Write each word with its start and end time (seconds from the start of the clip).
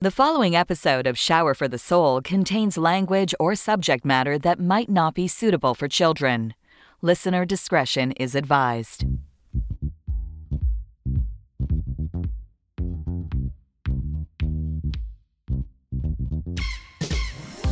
The 0.00 0.12
following 0.12 0.54
episode 0.54 1.08
of 1.08 1.18
Share 1.18 1.54
for 1.54 1.66
the 1.66 1.76
Soul 1.76 2.20
contains 2.22 2.78
language 2.78 3.34
or 3.40 3.56
subject 3.56 4.04
matter 4.04 4.38
that 4.38 4.60
might 4.60 4.88
not 4.88 5.12
be 5.12 5.26
suitable 5.26 5.74
for 5.74 5.88
children. 5.88 6.54
Listener 7.02 7.44
discretion 7.44 8.12
is 8.12 8.36
advised. 8.36 9.04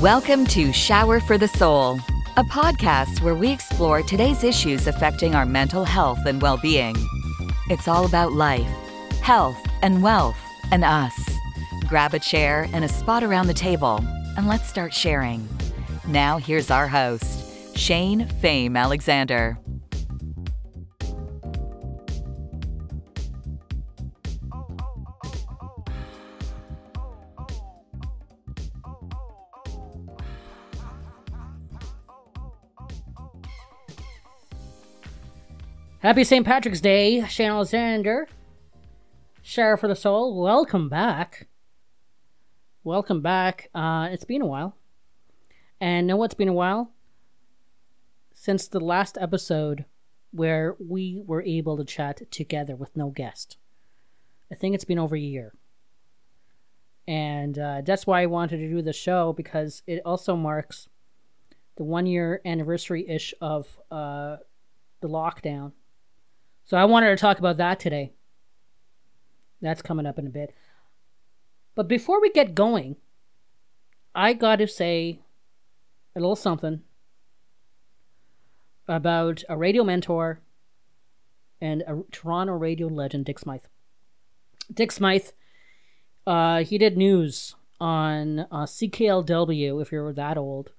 Welcome 0.03 0.47
to 0.47 0.73
Share 0.73 1.21
for 1.21 1.39
the 1.39 1.47
Soul, 1.47 2.01
a 2.37 2.43
podcast 2.43 3.23
where 3.23 3.37
we 3.37 3.53
explore 3.53 4.03
today's 4.03 4.43
issues 4.43 4.89
affecting 4.89 5.37
our 5.37 5.47
mental 5.47 5.85
health 5.85 6.27
and 6.27 6.43
well 6.43 6.57
being. 6.57 6.97
It's 7.71 7.87
all 7.87 8.05
about 8.05 8.33
life, 8.33 8.67
health, 9.23 9.65
and 9.83 10.03
wealth, 10.03 10.41
and 10.73 10.83
us. 10.83 11.36
Grab 11.89 12.15
a 12.15 12.19
chair 12.19 12.69
and 12.73 12.85
a 12.85 12.89
spot 12.89 13.23
around 13.23 13.47
the 13.47 13.55
table, 13.55 14.05
and 14.37 14.49
let's 14.49 14.69
start 14.69 14.93
sharing. 14.93 15.49
Now, 16.09 16.37
here's 16.37 16.69
our 16.69 16.89
host, 16.89 17.77
Shane 17.77 18.27
Fame 18.27 18.77
Alexander. 18.77 19.57
Happy 36.01 36.25
St. 36.25 36.45
Patrick's 36.45 36.81
Day, 36.81 37.25
Shane 37.29 37.51
Alexander. 37.51 38.27
Share 39.43 39.77
for 39.77 39.87
the 39.87 39.95
Soul, 39.95 40.43
welcome 40.43 40.89
back. 40.89 41.47
Welcome 42.87 43.21
back. 43.21 43.69
Uh, 43.75 44.11
it's 44.13 44.25
been 44.25 44.43
a 44.43 44.47
while. 44.47 44.77
And 45.81 46.07
know 46.07 46.17
what's 46.17 46.37
been 46.37 46.47
a 46.47 46.53
while? 46.53 46.93
Since 48.33 48.69
the 48.69 48.79
last 48.79 49.19
episode 49.21 49.87
where 50.31 50.77
we 50.79 51.21
were 51.27 51.43
able 51.43 51.77
to 51.79 51.85
chat 51.85 52.31
together 52.31 52.77
with 52.77 52.97
no 52.97 53.11
guest. 53.11 53.57
I 54.53 54.55
think 54.55 54.77
it's 54.77 54.85
been 54.85 55.01
over 55.01 55.17
a 55.17 55.21
year. 55.21 55.53
And 57.09 57.59
uh, 57.59 57.81
that's 57.85 58.07
why 58.07 58.23
I 58.23 58.27
wanted 58.27 58.59
to 58.59 58.69
do 58.69 58.81
the 58.83 58.93
show 58.93 59.33
because 59.33 59.83
it 59.89 60.01
also 60.07 60.37
marks 60.37 60.89
the 61.75 61.83
one 61.83 62.07
year 62.07 62.41
anniversary 62.45 63.05
ish 63.09 63.35
of 63.41 63.67
uh, 63.91 64.37
the 65.01 65.09
lockdown. 65.09 65.73
So 66.63 66.77
I 66.77 66.85
wanted 66.85 67.09
to 67.09 67.17
talk 67.17 67.41
about 67.41 67.57
that 67.57 67.81
today. 67.81 68.13
That's 69.61 69.83
coming 69.83 70.07
up 70.07 70.21
in 70.21 70.29
a 70.29 70.31
bit. 70.31 70.55
But 71.77 71.89
before 71.89 72.21
we 72.21 72.31
get 72.31 72.55
going, 72.55 72.97
I 74.15 74.33
got 74.33 74.57
to 74.57 74.67
say 74.67 75.21
a 76.17 76.21
little 76.21 76.35
something 76.35 76.81
about 78.89 79.45
a 79.49 79.59
radio 79.59 79.85
mentor 79.85 80.41
and 81.61 81.83
a 81.83 82.03
Toronto 82.11 82.55
radio 82.55 82.89
legend, 82.89 83.27
Dick 83.27 83.39
Smyth. 83.39 83.69
Dick 84.73 84.91
Smyth, 84.91 85.35
uh, 86.27 86.65
he 86.65 86.79
did 86.79 86.97
news 86.97 87.55
on 87.79 88.41
uh, 88.41 88.65
CKLW, 88.65 89.83
if 89.83 89.93
you're 89.93 90.15
that 90.15 90.39
old, 90.39 90.73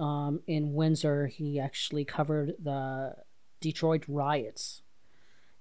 um, 0.00 0.40
in 0.48 0.74
Windsor. 0.74 1.28
He 1.28 1.60
actually 1.60 2.04
covered 2.04 2.54
the 2.60 3.14
Detroit 3.60 4.04
riots 4.08 4.82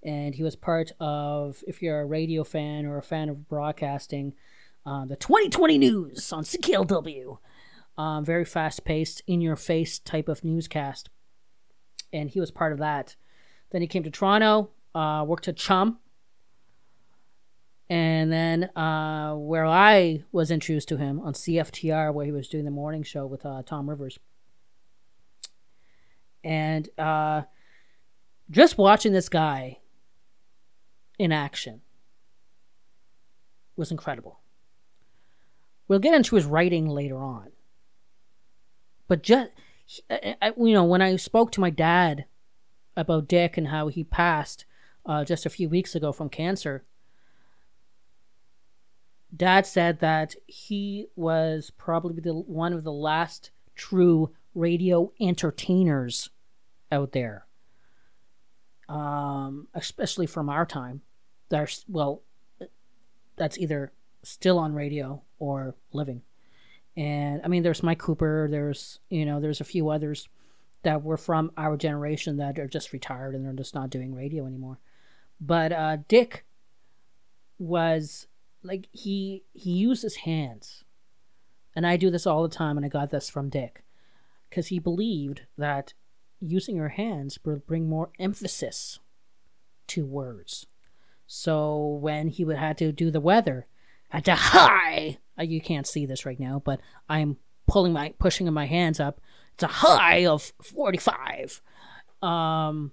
and 0.05 0.35
he 0.35 0.43
was 0.43 0.55
part 0.55 0.91
of, 0.99 1.63
if 1.67 1.81
you're 1.81 2.01
a 2.01 2.05
radio 2.05 2.43
fan 2.43 2.85
or 2.85 2.97
a 2.97 3.03
fan 3.03 3.27
of 3.27 3.49
broadcasting, 3.49 4.35
uh, 4.85 5.05
the 5.05 5.15
2020 5.15 5.77
news 5.77 6.31
on 6.31 6.43
CKLW. 6.43 7.37
Um, 7.97 8.25
very 8.25 8.45
fast 8.45 8.83
paced, 8.83 9.21
in 9.25 9.39
your 9.39 9.55
face 9.55 9.99
type 9.99 10.27
of 10.27 10.43
newscast. 10.43 11.09
And 12.11 12.29
he 12.29 12.39
was 12.39 12.51
part 12.51 12.73
of 12.73 12.79
that. 12.79 13.15
Then 13.71 13.81
he 13.81 13.87
came 13.87 14.03
to 14.03 14.11
Toronto, 14.11 14.69
uh, 14.93 15.23
worked 15.25 15.47
at 15.47 15.55
Chum. 15.55 15.99
And 17.89 18.31
then 18.31 18.63
uh, 18.75 19.35
where 19.35 19.65
I 19.65 20.23
was 20.31 20.51
introduced 20.51 20.89
to 20.89 20.97
him 20.97 21.19
on 21.19 21.33
CFTR, 21.33 22.13
where 22.13 22.25
he 22.25 22.31
was 22.31 22.47
doing 22.47 22.65
the 22.65 22.71
morning 22.71 23.03
show 23.03 23.25
with 23.25 23.45
uh, 23.45 23.61
Tom 23.63 23.89
Rivers. 23.89 24.19
And 26.43 26.89
uh, 26.97 27.43
just 28.49 28.77
watching 28.77 29.13
this 29.13 29.29
guy 29.29 29.79
in 31.17 31.31
action 31.31 31.81
was 33.75 33.91
incredible. 33.91 34.39
We'll 35.87 35.99
get 35.99 36.13
into 36.13 36.35
his 36.35 36.45
writing 36.45 36.87
later 36.87 37.17
on. 37.17 37.51
But 39.07 39.21
just, 39.21 39.51
you 40.09 40.73
know, 40.73 40.83
when 40.83 41.01
I 41.01 41.15
spoke 41.15 41.51
to 41.53 41.61
my 41.61 41.69
dad 41.69 42.25
about 42.97 43.27
Dick 43.27 43.57
and 43.57 43.67
how 43.67 43.87
he 43.87 44.03
passed 44.03 44.65
uh, 45.05 45.23
just 45.23 45.45
a 45.45 45.49
few 45.49 45.69
weeks 45.69 45.93
ago 45.93 46.11
from 46.11 46.29
cancer, 46.29 46.85
dad 49.35 49.67
said 49.67 49.99
that 49.99 50.35
he 50.47 51.07
was 51.15 51.71
probably 51.77 52.19
the 52.19 52.33
one 52.33 52.73
of 52.73 52.83
the 52.83 52.91
last 52.91 53.51
true 53.75 54.31
radio 54.55 55.11
entertainers 55.19 56.29
out 56.91 57.11
there 57.11 57.45
um, 58.89 59.67
especially 59.73 60.27
from 60.27 60.49
our 60.49 60.65
time. 60.65 61.01
There's 61.49 61.85
well, 61.87 62.21
that's 63.35 63.57
either 63.57 63.91
still 64.25 64.59
on 64.59 64.73
radio 64.73 65.21
or 65.39 65.75
living. 65.93 66.21
And 66.97 67.41
I 67.43 67.47
mean, 67.47 67.63
there's 67.63 67.83
Mike 67.83 67.99
Cooper. 67.99 68.47
There's 68.49 68.99
you 69.09 69.25
know, 69.25 69.39
there's 69.39 69.61
a 69.61 69.65
few 69.65 69.89
others 69.89 70.27
that 70.83 71.03
were 71.03 71.17
from 71.17 71.51
our 71.57 71.75
generation 71.77 72.37
that 72.37 72.59
are 72.59 72.67
just 72.67 72.93
retired 72.93 73.33
and 73.33 73.43
they're 73.43 73.53
just 73.53 73.73
not 73.75 73.89
doing 73.89 74.13
radio 74.13 74.45
anymore. 74.45 74.79
But 75.41 75.71
uh, 75.71 75.97
Dick 76.07 76.45
was 77.57 78.27
like 78.63 78.87
he 78.91 79.43
he 79.53 79.71
used 79.71 80.03
his 80.03 80.17
hands, 80.17 80.83
and 81.75 81.85
I 81.85 81.97
do 81.97 82.09
this 82.09 82.25
all 82.25 82.43
the 82.43 82.55
time, 82.55 82.77
and 82.77 82.85
I 82.85 82.89
got 82.89 83.11
this 83.11 83.29
from 83.29 83.49
Dick, 83.49 83.83
because 84.49 84.67
he 84.67 84.79
believed 84.79 85.41
that 85.57 85.93
using 86.39 86.75
your 86.75 86.89
hands 86.89 87.39
will 87.43 87.57
bring 87.57 87.87
more 87.87 88.11
emphasis 88.19 88.99
to 89.87 90.05
words. 90.05 90.65
So 91.27 91.85
when 92.01 92.29
he 92.29 92.45
would 92.45 92.57
had 92.57 92.77
to 92.77 92.91
do 92.91 93.09
the 93.09 93.19
weather, 93.19 93.67
had 94.15 94.25
to 94.25 94.35
high. 94.35 95.17
You 95.39 95.61
can't 95.61 95.87
see 95.87 96.05
this 96.05 96.25
right 96.25 96.39
now, 96.39 96.61
but 96.63 96.79
I'm 97.09 97.37
pulling 97.67 97.93
my 97.93 98.13
pushing 98.19 98.51
my 98.53 98.65
hands 98.65 98.99
up. 98.99 99.19
It's 99.53 99.63
a 99.63 99.67
high 99.67 100.25
of 100.25 100.51
45. 100.61 101.61
Um 102.21 102.91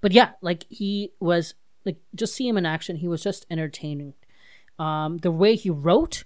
but 0.00 0.12
yeah, 0.12 0.30
like 0.40 0.64
he 0.68 1.12
was 1.20 1.54
like 1.84 1.98
just 2.14 2.34
see 2.34 2.48
him 2.48 2.56
in 2.56 2.66
action, 2.66 2.96
he 2.96 3.08
was 3.08 3.22
just 3.22 3.46
entertaining. 3.50 4.14
Um 4.78 5.18
the 5.18 5.30
way 5.30 5.54
he 5.54 5.70
wrote, 5.70 6.24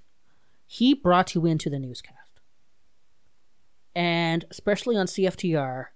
he 0.66 0.94
brought 0.94 1.34
you 1.34 1.46
into 1.46 1.68
the 1.68 1.78
newscast 1.78 2.26
and 3.96 4.44
especially 4.50 4.94
on 4.94 5.06
CFTR, 5.06 5.86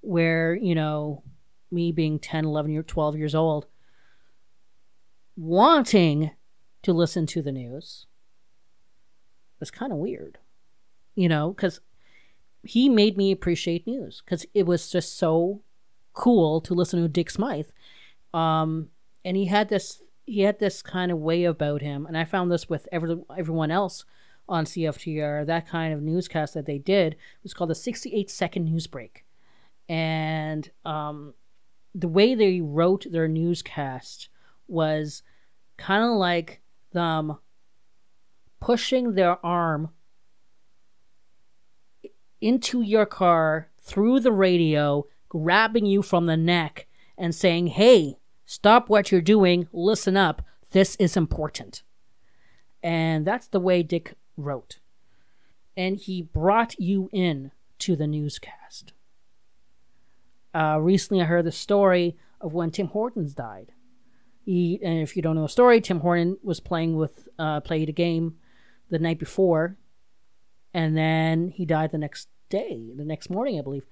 where, 0.00 0.54
you 0.54 0.74
know, 0.74 1.22
me 1.70 1.92
being 1.92 2.18
10, 2.18 2.46
11, 2.46 2.72
year, 2.72 2.82
12 2.82 3.18
years 3.18 3.34
old, 3.34 3.66
wanting 5.36 6.30
to 6.86 6.92
listen 6.92 7.26
to 7.26 7.42
the 7.42 7.50
news 7.50 8.06
was 9.58 9.72
kind 9.72 9.90
of 9.90 9.98
weird, 9.98 10.38
you 11.16 11.28
know, 11.28 11.50
because 11.50 11.80
he 12.62 12.88
made 12.88 13.16
me 13.16 13.32
appreciate 13.32 13.88
news 13.88 14.22
because 14.24 14.46
it 14.54 14.66
was 14.66 14.88
just 14.88 15.18
so 15.18 15.62
cool 16.12 16.60
to 16.60 16.74
listen 16.74 17.02
to 17.02 17.08
Dick 17.08 17.28
Smyth. 17.28 17.72
Um, 18.32 18.90
and 19.24 19.36
he 19.36 19.46
had 19.46 19.68
this 19.68 20.00
he 20.26 20.42
had 20.42 20.60
this 20.60 20.80
kind 20.80 21.10
of 21.10 21.18
way 21.18 21.42
about 21.42 21.82
him, 21.82 22.06
and 22.06 22.16
I 22.16 22.24
found 22.24 22.52
this 22.52 22.68
with 22.68 22.86
every, 22.92 23.16
everyone 23.36 23.72
else 23.72 24.04
on 24.48 24.64
CFTR, 24.64 25.44
that 25.46 25.68
kind 25.68 25.92
of 25.92 26.02
newscast 26.02 26.54
that 26.54 26.66
they 26.66 26.78
did 26.78 27.16
was 27.42 27.52
called 27.52 27.70
the 27.70 27.74
68 27.74 28.30
second 28.30 28.64
news 28.64 28.86
break. 28.86 29.24
And 29.88 30.70
um, 30.84 31.34
the 31.94 32.08
way 32.08 32.34
they 32.36 32.60
wrote 32.60 33.06
their 33.10 33.28
newscast 33.28 34.28
was 34.68 35.22
kind 35.76 36.04
of 36.04 36.10
like 36.10 36.60
them 36.96 37.36
pushing 38.58 39.14
their 39.14 39.44
arm 39.44 39.90
into 42.40 42.80
your 42.80 43.06
car 43.06 43.68
through 43.80 44.18
the 44.18 44.32
radio, 44.32 45.06
grabbing 45.28 45.86
you 45.86 46.02
from 46.02 46.26
the 46.26 46.36
neck, 46.36 46.86
and 47.18 47.34
saying, 47.34 47.68
Hey, 47.68 48.16
stop 48.46 48.88
what 48.88 49.12
you're 49.12 49.20
doing, 49.20 49.68
listen 49.72 50.16
up, 50.16 50.42
this 50.72 50.96
is 50.96 51.16
important. 51.16 51.82
And 52.82 53.26
that's 53.26 53.48
the 53.48 53.60
way 53.60 53.82
Dick 53.82 54.14
wrote. 54.36 54.78
And 55.76 55.96
he 55.96 56.22
brought 56.22 56.78
you 56.80 57.10
in 57.12 57.52
to 57.80 57.94
the 57.94 58.06
newscast. 58.06 58.92
Uh, 60.54 60.78
recently, 60.80 61.22
I 61.22 61.26
heard 61.26 61.44
the 61.44 61.52
story 61.52 62.16
of 62.40 62.54
when 62.54 62.70
Tim 62.70 62.88
Hortons 62.88 63.34
died. 63.34 63.72
He, 64.46 64.78
and 64.80 65.00
if 65.00 65.16
you 65.16 65.22
don't 65.22 65.34
know 65.34 65.42
the 65.42 65.48
story, 65.48 65.80
Tim 65.80 66.00
Horton 66.00 66.38
was 66.40 66.60
playing 66.60 66.96
with 66.96 67.28
uh, 67.36 67.60
played 67.60 67.88
a 67.88 67.92
game 67.92 68.36
the 68.88 68.98
night 69.00 69.18
before, 69.18 69.76
and 70.72 70.96
then 70.96 71.48
he 71.48 71.66
died 71.66 71.90
the 71.90 71.98
next 71.98 72.28
day, 72.48 72.92
the 72.94 73.04
next 73.04 73.28
morning, 73.28 73.58
I 73.58 73.62
believe. 73.62 73.86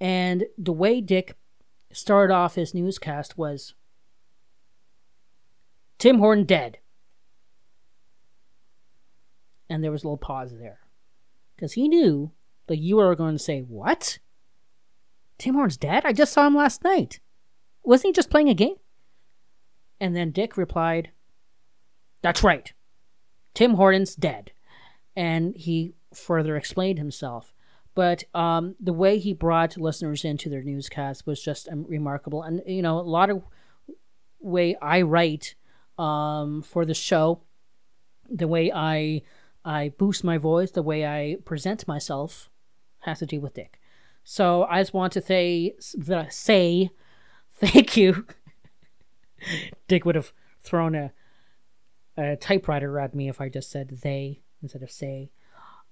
And 0.00 0.46
the 0.56 0.72
way 0.72 1.02
Dick 1.02 1.36
started 1.92 2.32
off 2.32 2.54
his 2.54 2.72
newscast 2.72 3.36
was 3.36 3.74
Tim 5.98 6.18
Horton 6.18 6.44
dead. 6.44 6.78
And 9.68 9.84
there 9.84 9.92
was 9.92 10.02
a 10.02 10.06
little 10.06 10.16
pause 10.16 10.52
there. 10.58 10.80
Because 11.54 11.74
he 11.74 11.88
knew 11.88 12.32
that 12.68 12.78
you 12.78 12.96
were 12.96 13.14
going 13.14 13.36
to 13.36 13.42
say, 13.42 13.60
What? 13.60 14.18
Tim 15.36 15.54
Horton's 15.54 15.76
dead? 15.76 16.06
I 16.06 16.14
just 16.14 16.32
saw 16.32 16.46
him 16.46 16.56
last 16.56 16.84
night. 16.84 17.20
Wasn't 17.82 18.06
he 18.06 18.12
just 18.12 18.30
playing 18.30 18.48
a 18.48 18.54
game? 18.54 18.76
And 20.00 20.14
then 20.14 20.30
Dick 20.30 20.56
replied, 20.56 21.10
That's 22.22 22.42
right. 22.42 22.72
Tim 23.54 23.74
Horton's 23.74 24.14
dead. 24.14 24.52
And 25.16 25.56
he 25.56 25.94
further 26.12 26.56
explained 26.56 26.98
himself. 26.98 27.52
But 27.94 28.24
um, 28.34 28.74
the 28.80 28.92
way 28.92 29.18
he 29.18 29.32
brought 29.32 29.76
listeners 29.76 30.24
into 30.24 30.48
their 30.48 30.62
newscast 30.62 31.26
was 31.26 31.42
just 31.42 31.68
um, 31.68 31.84
remarkable. 31.88 32.42
And, 32.42 32.60
you 32.66 32.82
know, 32.82 32.98
a 32.98 33.02
lot 33.02 33.30
of 33.30 33.44
way 34.40 34.76
I 34.82 35.02
write 35.02 35.54
um, 35.96 36.62
for 36.62 36.84
the 36.84 36.94
show, 36.94 37.42
the 38.28 38.48
way 38.48 38.72
I 38.72 39.22
I 39.64 39.92
boost 39.96 40.24
my 40.24 40.36
voice, 40.36 40.72
the 40.72 40.82
way 40.82 41.06
I 41.06 41.38
present 41.44 41.88
myself 41.88 42.50
has 43.00 43.20
to 43.20 43.26
do 43.26 43.40
with 43.40 43.54
Dick. 43.54 43.80
So 44.22 44.64
I 44.64 44.80
just 44.80 44.92
want 44.92 45.12
to 45.14 45.22
say, 45.22 45.74
say 46.30 46.90
thank 47.54 47.96
you. 47.96 48.26
Dick 49.88 50.04
would 50.04 50.14
have 50.14 50.32
thrown 50.62 50.94
a, 50.94 51.12
a 52.16 52.36
typewriter 52.36 52.98
at 52.98 53.14
me 53.14 53.28
if 53.28 53.40
I 53.40 53.48
just 53.48 53.70
said 53.70 54.00
they 54.02 54.40
instead 54.62 54.82
of 54.82 54.90
say. 54.90 55.30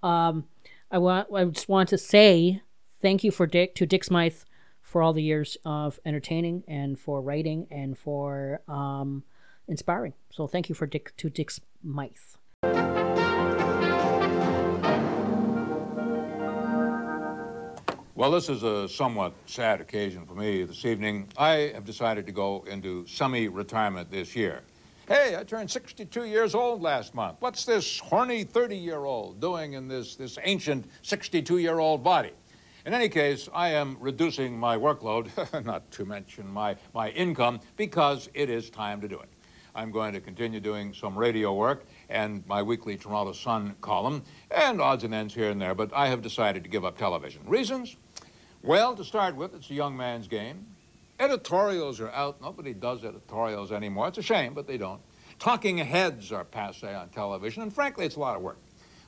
Um, 0.02 0.44
I 0.90 0.98
want 0.98 1.28
I 1.34 1.44
just 1.44 1.68
want 1.68 1.88
to 1.90 1.98
say 1.98 2.62
thank 3.00 3.24
you 3.24 3.30
for 3.30 3.46
Dick 3.46 3.74
to 3.76 3.86
Dick 3.86 4.04
Smyth 4.04 4.44
for 4.80 5.02
all 5.02 5.12
the 5.12 5.22
years 5.22 5.56
of 5.64 5.98
entertaining 6.04 6.64
and 6.68 6.98
for 6.98 7.22
writing 7.22 7.66
and 7.70 7.96
for 7.96 8.60
um, 8.68 9.24
inspiring. 9.68 10.12
So 10.30 10.46
thank 10.46 10.68
you 10.68 10.74
for 10.74 10.86
Dick 10.86 11.16
to 11.18 11.30
Dick 11.30 11.50
Smyth. 11.50 12.36
Well, 18.22 18.30
this 18.30 18.48
is 18.48 18.62
a 18.62 18.88
somewhat 18.88 19.32
sad 19.46 19.80
occasion 19.80 20.26
for 20.26 20.34
me 20.34 20.62
this 20.62 20.84
evening. 20.84 21.26
I 21.36 21.72
have 21.74 21.84
decided 21.84 22.24
to 22.26 22.30
go 22.30 22.64
into 22.70 23.04
semi-retirement 23.04 24.12
this 24.12 24.36
year. 24.36 24.60
Hey, 25.08 25.34
I 25.36 25.42
turned 25.42 25.68
62 25.68 26.26
years 26.26 26.54
old 26.54 26.82
last 26.82 27.16
month. 27.16 27.38
What's 27.40 27.64
this 27.64 27.98
horny 27.98 28.44
30-year-old 28.44 29.40
doing 29.40 29.72
in 29.72 29.88
this, 29.88 30.14
this 30.14 30.38
ancient 30.44 30.86
62-year-old 31.02 32.04
body? 32.04 32.30
In 32.86 32.94
any 32.94 33.08
case, 33.08 33.48
I 33.52 33.70
am 33.70 33.96
reducing 33.98 34.56
my 34.56 34.76
workload, 34.76 35.64
not 35.64 35.90
to 35.90 36.04
mention 36.04 36.46
my, 36.46 36.76
my 36.94 37.10
income, 37.10 37.58
because 37.76 38.30
it 38.34 38.48
is 38.48 38.70
time 38.70 39.00
to 39.00 39.08
do 39.08 39.18
it. 39.18 39.28
I'm 39.74 39.90
going 39.90 40.12
to 40.12 40.20
continue 40.20 40.60
doing 40.60 40.94
some 40.94 41.18
radio 41.18 41.54
work 41.54 41.86
and 42.08 42.46
my 42.46 42.62
weekly 42.62 42.96
Toronto 42.96 43.32
Sun 43.32 43.74
column, 43.80 44.22
and 44.52 44.80
odds 44.80 45.02
and 45.02 45.12
ends 45.12 45.34
here 45.34 45.50
and 45.50 45.60
there, 45.60 45.74
but 45.74 45.92
I 45.92 46.06
have 46.06 46.22
decided 46.22 46.62
to 46.62 46.70
give 46.70 46.84
up 46.84 46.96
television. 46.96 47.42
Reasons? 47.46 47.96
Well, 48.64 48.94
to 48.94 49.04
start 49.04 49.34
with, 49.34 49.56
it's 49.56 49.68
a 49.70 49.74
young 49.74 49.96
man's 49.96 50.28
game. 50.28 50.64
Editorials 51.18 51.98
are 51.98 52.10
out. 52.10 52.40
Nobody 52.40 52.72
does 52.72 53.04
editorials 53.04 53.72
anymore. 53.72 54.06
It's 54.06 54.18
a 54.18 54.22
shame, 54.22 54.54
but 54.54 54.68
they 54.68 54.78
don't. 54.78 55.00
Talking 55.40 55.78
heads 55.78 56.30
are 56.30 56.44
passe 56.44 56.94
on 56.94 57.08
television, 57.08 57.64
and 57.64 57.72
frankly, 57.72 58.06
it's 58.06 58.14
a 58.14 58.20
lot 58.20 58.36
of 58.36 58.42
work. 58.42 58.58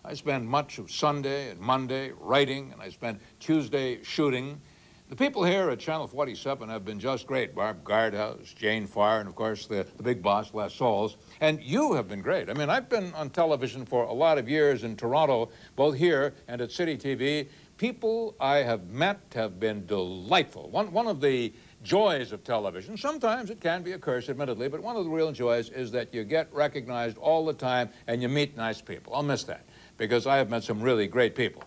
I 0.05 0.15
spend 0.15 0.49
much 0.49 0.79
of 0.79 0.91
Sunday 0.91 1.51
and 1.51 1.61
Monday 1.61 2.11
writing, 2.19 2.73
and 2.73 2.83
I 2.83 2.91
spend 2.91 3.21
Tuesday 3.39 4.03
shooting. 4.03 4.61
The 5.09 5.17
people 5.17 5.45
here 5.45 5.71
at 5.71 5.79
Channel 5.79 6.09
47 6.09 6.69
have 6.71 6.85
been 6.85 6.99
just 6.99 7.27
great. 7.27 7.55
Barb 7.55 7.85
Guardhouse, 7.85 8.55
Jane 8.57 8.87
Farr, 8.87 9.21
and 9.21 9.29
of 9.29 9.37
course 9.37 9.67
the, 9.67 9.87
the 9.97 10.03
big 10.03 10.21
boss, 10.21 10.53
Les 10.53 10.75
Soles. 10.75 11.17
And 11.41 11.63
you 11.63 11.93
have 11.93 12.09
been 12.09 12.23
great. 12.23 12.51
I 12.51 12.55
mean, 12.55 12.71
I've 12.71 12.89
been 12.89 13.13
on 13.15 13.31
television 13.31 13.85
for 13.87 14.05
a 14.05 14.13
lot 14.13 14.39
of 14.39 14.49
years 14.49 14.83
in 14.83 14.97
Toronto, 14.97 15.51
both 15.77 15.95
here 15.95 16.35
and 16.49 16.61
at 16.61 16.73
City 16.73 16.97
TV. 16.97 17.49
People 17.77 18.37
I 18.39 18.59
have 18.59 18.89
met 18.89 19.21
have 19.35 19.59
been 19.59 19.85
delightful. 19.87 20.69
One, 20.71 20.93
one 20.93 21.09
of 21.09 21.21
the 21.21 21.53
joys 21.83 22.33
of 22.33 22.45
television. 22.45 22.97
Sometimes 22.97 23.51
it 23.51 23.61
can 23.61 23.83
be 23.83 23.93
a 23.93 23.99
curse, 23.99 24.29
admittedly, 24.29 24.69
but 24.69 24.81
one 24.81 24.97
of 24.97 25.05
the 25.05 25.11
real 25.11 25.33
joys 25.33 25.71
is 25.71 25.91
that 25.91 26.15
you 26.15 26.25
get 26.25 26.53
recognized 26.53 27.19
all 27.19 27.45
the 27.45 27.53
time 27.53 27.91
and 28.07 28.23
you 28.23 28.29
meet 28.29 28.57
nice 28.57 28.81
people. 28.81 29.15
I'll 29.15 29.23
miss 29.23 29.45
that 29.45 29.67
because 29.99 30.27
I 30.27 30.37
have 30.37 30.51
met 30.51 30.63
some 30.63 30.81
really 30.81 31.07
great 31.07 31.35
people. 31.35 31.65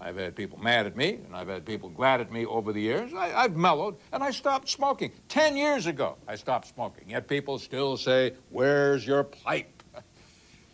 I've 0.00 0.16
had 0.16 0.34
people 0.34 0.58
mad 0.58 0.86
at 0.86 0.96
me, 0.96 1.14
and 1.24 1.34
I've 1.34 1.48
had 1.48 1.64
people 1.64 1.88
glad 1.88 2.20
at 2.20 2.32
me 2.32 2.44
over 2.44 2.72
the 2.72 2.80
years. 2.80 3.14
I, 3.14 3.28
have 3.28 3.56
mellowed, 3.56 3.96
and 4.12 4.22
I 4.22 4.32
stopped 4.32 4.68
smoking. 4.68 5.12
Ten 5.28 5.56
years 5.56 5.86
ago, 5.86 6.16
I 6.26 6.34
stopped 6.34 6.66
smoking. 6.66 7.10
Yet 7.10 7.28
people 7.28 7.58
still 7.58 7.96
say, 7.96 8.34
Where's 8.50 9.06
your 9.06 9.24
pipe? 9.24 9.73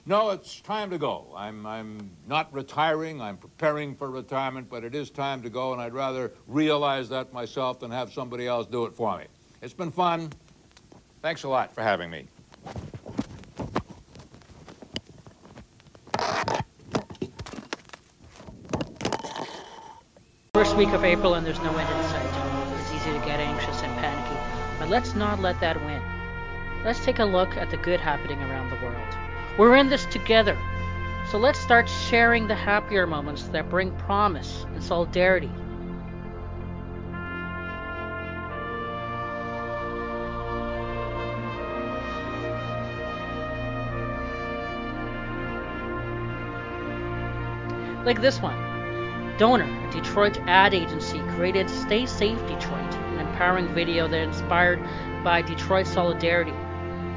No, 0.06 0.30
it's 0.30 0.60
time 0.62 0.90
to 0.90 0.98
go. 0.98 1.26
I'm, 1.36 1.66
I'm 1.66 2.10
not 2.26 2.52
retiring. 2.54 3.20
I'm 3.20 3.36
preparing 3.36 3.94
for 3.94 4.10
retirement, 4.10 4.68
but 4.70 4.82
it 4.82 4.94
is 4.94 5.10
time 5.10 5.42
to 5.42 5.50
go, 5.50 5.72
and 5.72 5.80
I'd 5.80 5.92
rather 5.92 6.32
realize 6.48 7.10
that 7.10 7.32
myself 7.34 7.80
than 7.80 7.90
have 7.90 8.10
somebody 8.12 8.46
else 8.46 8.66
do 8.66 8.86
it 8.86 8.94
for 8.94 9.18
me. 9.18 9.24
It's 9.60 9.74
been 9.74 9.90
fun. 9.90 10.32
Thanks 11.20 11.42
a 11.42 11.48
lot 11.48 11.74
for 11.74 11.82
having 11.82 12.10
me. 12.10 12.26
First 20.54 20.76
week 20.76 20.88
of 20.90 21.04
April, 21.04 21.34
and 21.34 21.46
there's 21.46 21.60
no 21.60 21.76
end 21.76 21.88
in 21.88 22.10
sight. 22.10 22.80
It's 22.80 22.92
easy 22.92 23.12
to 23.12 23.24
get 23.26 23.38
anxious 23.38 23.82
and 23.82 23.92
panicky, 23.98 24.40
but 24.78 24.88
let's 24.88 25.14
not 25.14 25.40
let 25.40 25.60
that 25.60 25.82
win. 25.84 26.02
Let's 26.84 27.04
take 27.04 27.18
a 27.18 27.24
look 27.24 27.56
at 27.58 27.70
the 27.70 27.76
good 27.76 28.00
happening 28.00 28.42
around 28.42 28.70
the 28.70 28.76
world. 28.76 29.19
We're 29.60 29.76
in 29.76 29.90
this 29.90 30.06
together. 30.06 30.56
So 31.30 31.36
let's 31.36 31.58
start 31.58 31.86
sharing 31.86 32.46
the 32.46 32.54
happier 32.54 33.06
moments 33.06 33.42
that 33.48 33.68
bring 33.68 33.94
promise 33.98 34.64
and 34.72 34.82
solidarity. 34.82 35.50
Like 48.06 48.22
this 48.22 48.40
one. 48.40 48.56
Doner, 49.36 49.64
a 49.64 49.92
Detroit 49.92 50.40
ad 50.46 50.72
agency, 50.72 51.18
created 51.36 51.68
Stay 51.68 52.06
Safe 52.06 52.38
Detroit, 52.48 52.94
an 52.94 53.26
empowering 53.26 53.68
video 53.74 54.08
that 54.08 54.22
inspired 54.22 54.82
by 55.22 55.42
Detroit 55.42 55.86
solidarity 55.86 56.54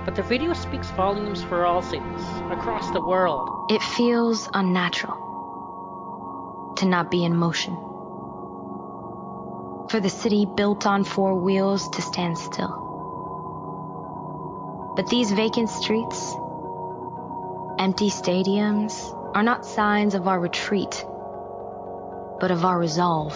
but 0.05 0.15
the 0.15 0.23
video 0.23 0.53
speaks 0.53 0.89
volumes 0.91 1.43
for 1.43 1.65
all 1.65 1.81
cities 1.81 2.21
across 2.51 2.91
the 2.91 3.01
world. 3.01 3.49
It 3.69 3.81
feels 3.81 4.49
unnatural 4.53 6.73
to 6.77 6.85
not 6.85 7.09
be 7.09 7.23
in 7.23 7.35
motion. 7.35 7.75
For 9.89 9.99
the 9.99 10.09
city 10.09 10.45
built 10.45 10.85
on 10.85 11.03
four 11.03 11.35
wheels 11.35 11.89
to 11.89 12.01
stand 12.01 12.37
still. 12.37 12.81
But 14.95 15.07
these 15.07 15.31
vacant 15.31 15.69
streets, 15.69 16.33
empty 17.79 18.09
stadiums, 18.09 18.93
are 19.35 19.43
not 19.43 19.65
signs 19.65 20.15
of 20.15 20.27
our 20.27 20.39
retreat, 20.39 21.05
but 22.39 22.51
of 22.51 22.65
our 22.65 22.77
resolve. 22.77 23.33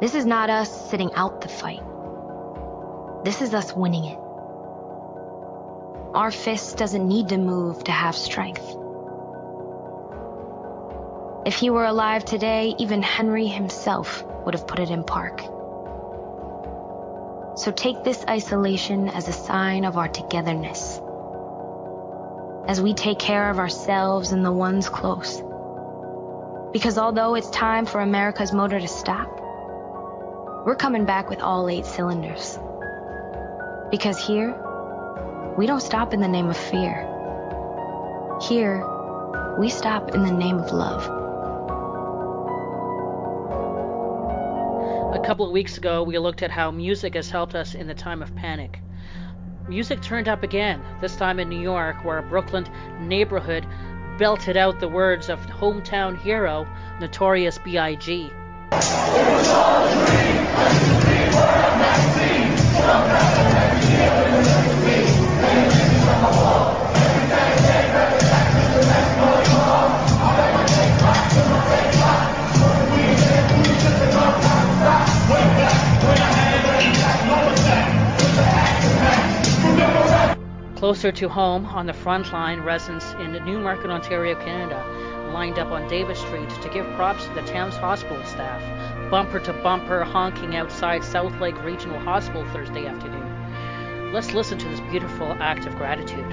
This 0.00 0.14
is 0.14 0.26
not 0.26 0.50
us 0.50 0.90
sitting 0.90 1.12
out 1.14 1.40
the 1.40 1.48
fight. 1.48 1.82
This 3.24 3.42
is 3.42 3.54
us 3.54 3.74
winning 3.74 4.04
it. 4.04 4.18
Our 6.16 6.30
fist 6.30 6.78
doesn't 6.78 7.06
need 7.06 7.28
to 7.28 7.36
move 7.36 7.84
to 7.84 7.92
have 7.92 8.16
strength. 8.16 8.64
If 11.44 11.56
he 11.56 11.68
were 11.68 11.84
alive 11.84 12.24
today, 12.24 12.74
even 12.78 13.02
Henry 13.02 13.46
himself 13.46 14.24
would 14.46 14.54
have 14.54 14.66
put 14.66 14.78
it 14.78 14.88
in 14.88 15.04
park. 15.04 15.42
So 17.58 17.70
take 17.70 18.02
this 18.02 18.24
isolation 18.26 19.08
as 19.10 19.28
a 19.28 19.32
sign 19.32 19.84
of 19.84 19.98
our 19.98 20.08
togetherness. 20.08 21.02
As 22.66 22.80
we 22.80 22.94
take 22.94 23.18
care 23.18 23.50
of 23.50 23.58
ourselves 23.58 24.32
and 24.32 24.42
the 24.42 24.50
ones 24.50 24.88
close. 24.88 25.42
Because 26.72 26.96
although 26.96 27.34
it's 27.34 27.50
time 27.50 27.84
for 27.84 28.00
America's 28.00 28.54
motor 28.54 28.80
to 28.80 28.88
stop, 28.88 29.28
we're 30.64 30.76
coming 30.76 31.04
back 31.04 31.28
with 31.28 31.40
all 31.40 31.68
eight 31.68 31.84
cylinders. 31.84 32.58
Because 33.90 34.18
here, 34.18 34.58
we 35.56 35.66
don't 35.66 35.80
stop 35.80 36.12
in 36.12 36.20
the 36.20 36.28
name 36.28 36.50
of 36.50 36.56
fear. 36.56 37.06
Here, 38.46 38.84
we 39.58 39.70
stop 39.70 40.14
in 40.14 40.22
the 40.22 40.30
name 40.30 40.58
of 40.58 40.70
love. 40.70 41.02
A 45.14 45.18
couple 45.24 45.46
of 45.46 45.52
weeks 45.52 45.78
ago, 45.78 46.02
we 46.02 46.18
looked 46.18 46.42
at 46.42 46.50
how 46.50 46.70
music 46.70 47.14
has 47.14 47.30
helped 47.30 47.54
us 47.54 47.74
in 47.74 47.86
the 47.86 47.94
time 47.94 48.20
of 48.22 48.34
panic. 48.36 48.80
music 49.66 50.02
turned 50.02 50.28
up 50.28 50.42
again, 50.42 50.82
this 51.00 51.16
time 51.16 51.40
in 51.40 51.48
New 51.48 51.60
York, 51.60 52.04
where 52.04 52.18
a 52.18 52.22
Brooklyn 52.22 52.66
neighborhood 53.00 53.66
belted 54.18 54.58
out 54.58 54.78
the 54.78 54.88
words 54.88 55.30
of 55.30 55.40
hometown 55.46 56.18
hero 56.18 56.66
Notorious 57.00 57.58
B.I.G. 57.58 58.30
Closer 80.86 81.10
to 81.10 81.28
home, 81.28 81.66
on 81.66 81.86
the 81.86 81.92
front 81.92 82.32
line, 82.32 82.60
residents 82.60 83.12
in 83.14 83.32
Newmarket, 83.44 83.90
Ontario, 83.90 84.36
Canada, 84.36 84.80
lined 85.32 85.58
up 85.58 85.72
on 85.72 85.88
Davis 85.88 86.20
Street 86.20 86.48
to 86.48 86.68
give 86.68 86.86
props 86.94 87.26
to 87.26 87.34
the 87.34 87.42
town's 87.42 87.74
hospital 87.74 88.22
staff, 88.24 88.62
bumper 89.10 89.40
to 89.40 89.52
bumper 89.64 90.04
honking 90.04 90.54
outside 90.54 91.02
Southlake 91.02 91.60
Regional 91.64 91.98
Hospital 91.98 92.46
Thursday 92.52 92.86
afternoon. 92.86 94.12
Let's 94.12 94.32
listen 94.32 94.58
to 94.58 94.68
this 94.68 94.78
beautiful 94.78 95.32
act 95.40 95.66
of 95.66 95.74
gratitude. 95.74 96.24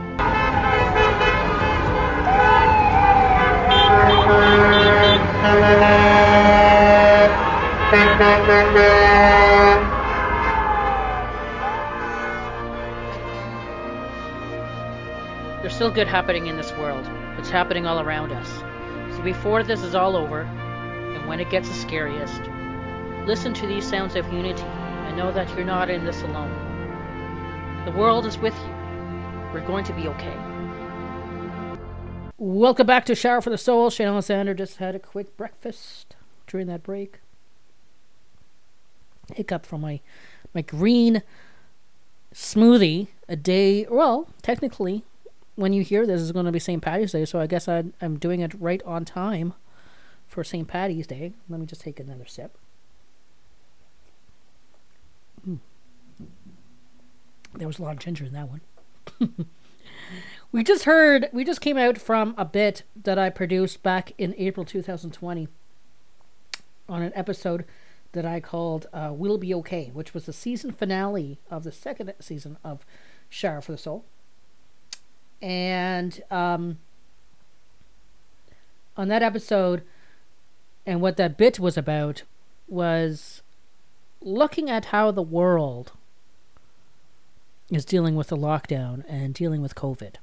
There's 15.74 15.80
still 15.80 15.92
good 15.92 16.08
happening 16.08 16.46
in 16.46 16.56
this 16.56 16.72
world. 16.74 17.04
It's 17.40 17.50
happening 17.50 17.88
all 17.88 18.00
around 18.00 18.32
us. 18.32 18.48
So 19.16 19.24
before 19.24 19.64
this 19.64 19.82
is 19.82 19.96
all 19.96 20.16
over, 20.16 20.42
and 20.42 21.28
when 21.28 21.40
it 21.40 21.50
gets 21.50 21.68
the 21.68 21.74
scariest, 21.74 22.44
listen 23.26 23.56
to 23.56 23.66
these 23.66 23.84
sounds 23.84 24.16
of 24.16 24.32
unity 24.32 24.62
and 24.62 25.18
know 25.18 25.32
that 25.32 25.50
you're 25.56 25.66
not 25.66 25.90
in 25.90 26.06
this 26.06 26.22
alone. 26.22 27.86
The 27.86 27.92
world 27.92 28.28
is 28.28 28.38
with 28.38 28.54
you. 28.54 28.70
We're 29.52 29.66
going 29.66 29.84
to 29.86 29.94
be 29.94 30.08
okay. 30.10 30.38
Welcome 32.38 32.86
back 32.86 33.06
to 33.06 33.16
Share 33.16 33.42
for 33.42 33.50
the 33.50 33.58
Soul. 33.58 33.90
Shane 33.90 34.10
Alexander 34.10 34.54
just 34.54 34.78
had 34.78 34.94
a 34.94 35.00
quick 35.00 35.36
breakfast 35.36 36.16
during 36.46 36.68
that 36.68 36.84
break. 36.84 37.18
Hiccup 39.34 39.66
from 39.66 39.82
my 39.82 40.02
my 40.54 40.62
green 40.62 41.24
smoothie 42.32 43.08
a 43.28 43.36
day. 43.36 43.88
Well, 43.90 44.28
technically, 44.44 45.04
when 45.56 45.74
you 45.74 45.84
hear 45.84 46.06
this, 46.06 46.22
is 46.22 46.32
going 46.32 46.46
to 46.46 46.52
be 46.52 46.60
St. 46.60 46.82
Patty's 46.82 47.12
Day, 47.12 47.26
so 47.26 47.40
I 47.40 47.48
guess 47.48 47.68
I, 47.68 47.84
I'm 48.02 48.18
doing 48.18 48.40
it 48.40 48.54
right 48.60 48.82
on 48.86 49.06
time 49.06 49.54
for 50.28 50.44
St. 50.44 50.68
Patty's 50.68 51.08
Day. 51.08 51.34
Let 51.48 51.60
me 51.60 51.66
just 51.66 51.82
take 51.82 52.00
another 52.00 52.26
sip. 52.26 52.58
Mm. 55.48 55.60
There 57.56 57.68
was 57.68 57.78
a 57.78 57.84
lot 57.84 57.94
of 57.94 58.00
ginger 58.00 58.26
in 58.26 58.34
that 58.34 58.50
one. 58.50 58.62
we 60.52 60.64
just 60.64 60.86
heard, 60.86 61.30
we 61.32 61.44
just 61.44 61.62
came 61.62 61.78
out 61.78 62.00
from 62.00 62.34
a 62.38 62.46
bit 62.46 62.84
that 62.96 63.20
I 63.20 63.30
produced 63.30 63.84
back 63.84 64.14
in 64.18 64.34
April 64.38 64.66
2020 64.66 65.48
on 66.90 67.02
an 67.02 67.12
episode 67.16 67.66
that 68.14 68.26
I 68.26 68.40
called 68.40 68.88
uh, 68.92 69.12
We'll 69.14 69.38
Be 69.38 69.54
Okay, 69.54 69.92
which 69.94 70.14
was 70.14 70.26
the 70.26 70.34
season 70.34 70.72
finale 70.72 71.40
of 71.52 71.64
the 71.64 71.72
second 71.72 72.14
season 72.20 72.58
of 72.64 72.86
Share 73.30 73.62
for 73.62 73.72
the 73.72 73.78
Soul 73.78 74.06
and 75.44 76.24
um, 76.32 76.78
on 78.96 79.10
that 79.10 79.22
episode, 79.22 79.84
and 80.86 81.02
what 81.02 81.18
that 81.18 81.38
bit 81.38 81.60
was 81.60 81.78
about 81.78 82.24
was 82.70 83.42
looking 84.22 84.70
at 84.70 84.86
how 84.86 85.12
the 85.12 85.22
world 85.22 85.92
is 87.70 87.84
dealing 87.84 88.16
with 88.16 88.28
the 88.28 88.38
lockdown 88.38 89.04
and 89.10 89.34
dealing 89.34 89.62
with 89.62 89.76
COVID. 89.76 90.16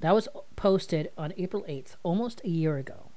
That 0.00 0.14
was 0.14 0.26
posted 0.56 1.12
on 1.16 1.32
April 1.36 1.64
8th, 1.68 1.94
almost 2.02 2.40
a 2.44 2.48
year 2.48 2.76
ago. 2.76 3.10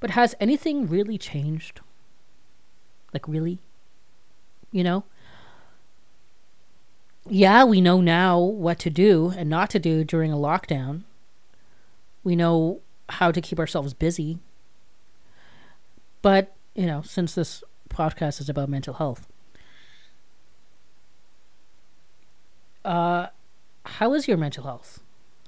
But 0.00 0.10
has 0.10 0.34
anything 0.40 0.88
really 0.88 1.16
changed? 1.16 1.80
Like, 3.12 3.28
really? 3.28 3.58
You 4.72 4.82
know? 4.82 5.04
Yeah, 7.28 7.64
we 7.64 7.80
know 7.80 8.00
now 8.00 8.38
what 8.38 8.78
to 8.80 8.90
do 8.90 9.32
and 9.36 9.48
not 9.48 9.70
to 9.70 9.78
do 9.78 10.04
during 10.04 10.32
a 10.32 10.36
lockdown. 10.36 11.02
We 12.22 12.36
know 12.36 12.80
how 13.08 13.30
to 13.30 13.40
keep 13.40 13.58
ourselves 13.58 13.94
busy. 13.94 14.38
But, 16.22 16.54
you 16.74 16.86
know, 16.86 17.02
since 17.02 17.34
this 17.34 17.62
podcast 17.88 18.40
is 18.40 18.48
about 18.48 18.68
mental 18.68 18.94
health, 18.94 19.26
uh, 22.84 23.28
how 23.86 24.14
is 24.14 24.26
your 24.26 24.36
mental 24.36 24.64
health? 24.64 25.00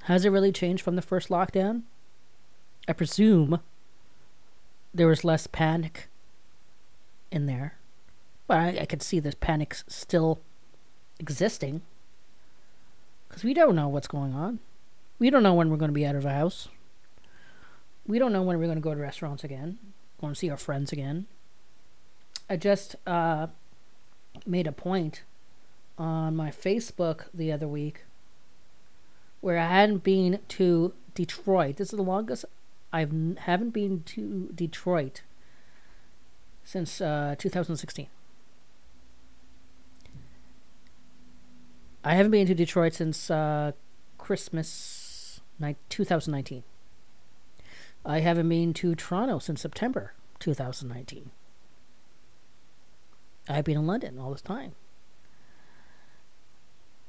Has 0.02 0.24
it 0.24 0.30
really 0.30 0.52
changed 0.52 0.82
from 0.82 0.96
the 0.96 1.02
first 1.02 1.28
lockdown? 1.28 1.82
I 2.88 2.92
presume 2.92 3.60
there 4.94 5.08
was 5.08 5.24
less 5.24 5.46
panic 5.46 6.08
in 7.30 7.46
there. 7.46 7.76
But 8.46 8.58
I, 8.58 8.78
I 8.82 8.84
could 8.86 9.02
see 9.02 9.18
this 9.18 9.34
panic 9.34 9.74
still 9.74 10.40
existing 11.18 11.82
because 13.28 13.44
we 13.44 13.54
don't 13.54 13.76
know 13.76 13.88
what's 13.88 14.08
going 14.08 14.34
on. 14.34 14.58
We 15.18 15.30
don't 15.30 15.42
know 15.42 15.54
when 15.54 15.70
we're 15.70 15.76
going 15.76 15.90
to 15.90 15.94
be 15.94 16.06
out 16.06 16.16
of 16.16 16.24
a 16.24 16.32
house. 16.32 16.68
We 18.06 18.18
don't 18.18 18.32
know 18.32 18.42
when 18.42 18.58
we're 18.58 18.66
going 18.66 18.78
to 18.78 18.82
go 18.82 18.94
to 18.94 19.00
restaurants 19.00 19.42
again, 19.42 19.78
to 20.20 20.34
see 20.34 20.50
our 20.50 20.56
friends 20.56 20.92
again. 20.92 21.26
I 22.48 22.56
just 22.56 22.96
uh, 23.06 23.48
made 24.44 24.66
a 24.66 24.72
point 24.72 25.22
on 25.98 26.36
my 26.36 26.50
Facebook 26.50 27.24
the 27.32 27.50
other 27.50 27.66
week 27.66 28.04
where 29.40 29.58
I 29.58 29.66
hadn't 29.66 30.04
been 30.04 30.40
to 30.48 30.92
Detroit. 31.14 31.76
This 31.76 31.92
is 31.92 31.96
the 31.96 32.02
longest 32.02 32.44
I 32.92 33.00
haven't 33.00 33.70
been 33.70 34.02
to 34.06 34.50
Detroit 34.54 35.22
since 36.64 37.00
uh, 37.00 37.34
2016. 37.38 38.08
I 42.06 42.14
haven't 42.14 42.30
been 42.30 42.46
to 42.46 42.54
Detroit 42.54 42.94
since 42.94 43.32
uh, 43.32 43.72
Christmas 44.16 45.40
ni- 45.58 45.74
2019. 45.88 46.62
I 48.04 48.20
haven't 48.20 48.48
been 48.48 48.72
to 48.74 48.94
Toronto 48.94 49.40
since 49.40 49.60
September 49.60 50.12
2019. 50.38 51.32
I've 53.48 53.64
been 53.64 53.76
in 53.76 53.88
London 53.88 54.20
all 54.20 54.30
this 54.30 54.40
time. 54.40 54.76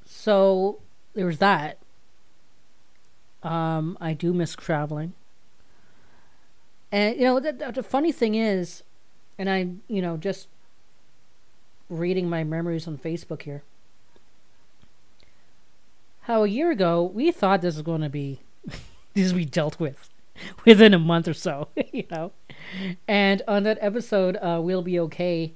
So 0.04 0.80
there 1.14 1.28
was 1.28 1.38
that. 1.38 1.78
Um, 3.44 4.00
I 4.02 4.14
do 4.14 4.34
miss 4.34 4.56
traveling. 4.56 5.14
And, 6.92 7.16
you 7.18 7.26
know, 7.26 7.40
the, 7.40 7.72
the 7.72 7.84
funny 7.84 8.12
thing 8.12 8.34
is, 8.34 8.82
and 9.38 9.48
I, 9.48 9.70
you 9.88 10.02
know, 10.02 10.18
just 10.18 10.48
reading 11.88 12.28
my 12.28 12.44
memories 12.44 12.88
on 12.88 12.98
Facebook 12.98 13.44
here 13.44 13.62
how 16.28 16.44
a 16.44 16.48
year 16.48 16.70
ago 16.70 17.02
we 17.02 17.32
thought 17.32 17.62
this 17.62 17.76
was 17.76 17.84
going 17.84 18.02
to 18.02 18.10
be 18.10 18.42
this 19.14 19.32
be 19.32 19.46
dealt 19.46 19.80
with 19.80 20.10
within 20.66 20.94
a 20.94 21.00
month 21.00 21.26
or 21.28 21.34
so, 21.34 21.70
you 21.94 22.06
know. 22.12 22.34
And 23.08 23.42
on 23.48 23.64
that 23.64 23.78
episode, 23.80 24.36
uh, 24.36 24.60
we'll 24.62 24.82
be 24.82 25.00
okay. 25.00 25.54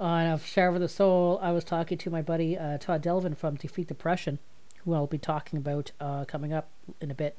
On 0.00 0.24
a 0.24 0.38
Share 0.38 0.68
of 0.68 0.80
the 0.80 0.88
Soul, 0.88 1.38
I 1.42 1.50
was 1.50 1.64
talking 1.64 1.98
to 1.98 2.10
my 2.10 2.22
buddy 2.22 2.56
uh, 2.56 2.78
Todd 2.78 3.02
Delvin 3.02 3.34
from 3.34 3.56
Defeat 3.56 3.88
Depression, 3.88 4.38
who 4.84 4.94
I'll 4.94 5.08
be 5.08 5.18
talking 5.18 5.58
about 5.58 5.90
uh, 6.00 6.24
coming 6.24 6.52
up 6.52 6.68
in 7.00 7.10
a 7.10 7.14
bit. 7.14 7.36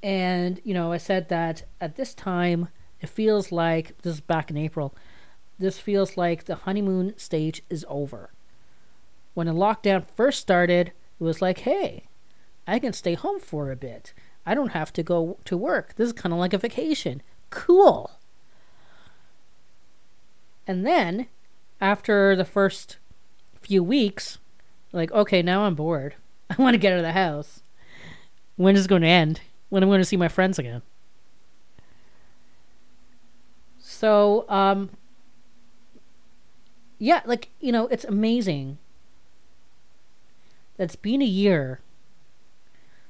And 0.00 0.60
you 0.62 0.74
know, 0.74 0.92
I 0.92 0.98
said 0.98 1.28
that 1.30 1.64
at 1.80 1.96
this 1.96 2.14
time, 2.14 2.68
it 3.00 3.08
feels 3.08 3.50
like 3.50 4.00
this 4.02 4.14
is 4.14 4.20
back 4.20 4.48
in 4.50 4.56
April. 4.56 4.94
This 5.58 5.80
feels 5.80 6.16
like 6.16 6.44
the 6.44 6.54
honeymoon 6.54 7.18
stage 7.18 7.62
is 7.68 7.84
over 7.88 8.30
when 9.34 9.46
the 9.46 9.52
lockdown 9.52 10.04
first 10.16 10.40
started, 10.40 10.88
it 10.88 11.24
was 11.24 11.42
like, 11.42 11.60
hey, 11.60 12.04
I 12.66 12.78
can 12.78 12.92
stay 12.92 13.14
home 13.14 13.40
for 13.40 13.70
a 13.70 13.76
bit. 13.76 14.12
I 14.44 14.54
don't 14.54 14.70
have 14.70 14.92
to 14.94 15.02
go 15.02 15.38
to 15.44 15.56
work. 15.56 15.94
This 15.96 16.06
is 16.06 16.12
kind 16.12 16.32
of 16.32 16.38
like 16.38 16.52
a 16.52 16.58
vacation. 16.58 17.22
Cool. 17.50 18.12
And 20.66 20.86
then, 20.86 21.28
after 21.80 22.36
the 22.36 22.44
first 22.44 22.98
few 23.60 23.82
weeks, 23.82 24.38
like, 24.92 25.10
okay, 25.12 25.42
now 25.42 25.62
I'm 25.64 25.74
bored. 25.74 26.14
I 26.50 26.60
want 26.60 26.74
to 26.74 26.78
get 26.78 26.92
out 26.92 26.98
of 26.98 27.04
the 27.04 27.12
house. 27.12 27.62
When 28.56 28.76
is 28.76 28.86
it 28.86 28.88
going 28.88 29.02
to 29.02 29.08
end? 29.08 29.40
When 29.68 29.82
am 29.82 29.88
I'm 29.88 29.90
going 29.90 30.00
to 30.00 30.04
see 30.04 30.16
my 30.16 30.28
friends 30.28 30.58
again? 30.58 30.82
So, 33.78 34.44
um, 34.48 34.90
yeah, 36.98 37.22
like, 37.24 37.48
you 37.60 37.72
know, 37.72 37.86
it's 37.88 38.04
amazing. 38.04 38.78
It's 40.78 40.96
been 40.96 41.20
a 41.20 41.26
year. 41.26 41.80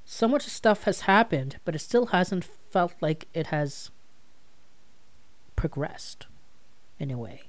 So 0.05 0.27
much 0.27 0.45
stuff 0.45 0.85
has 0.85 1.03
happened, 1.03 1.59
but 1.65 1.75
it 1.75 1.81
still 1.81 2.07
hasn't 2.07 2.45
felt 2.71 2.95
like 3.01 3.29
it 3.35 3.49
has 3.49 3.91
progressed 5.55 6.27
in 6.99 7.11
a 7.11 7.19
way. 7.19 7.43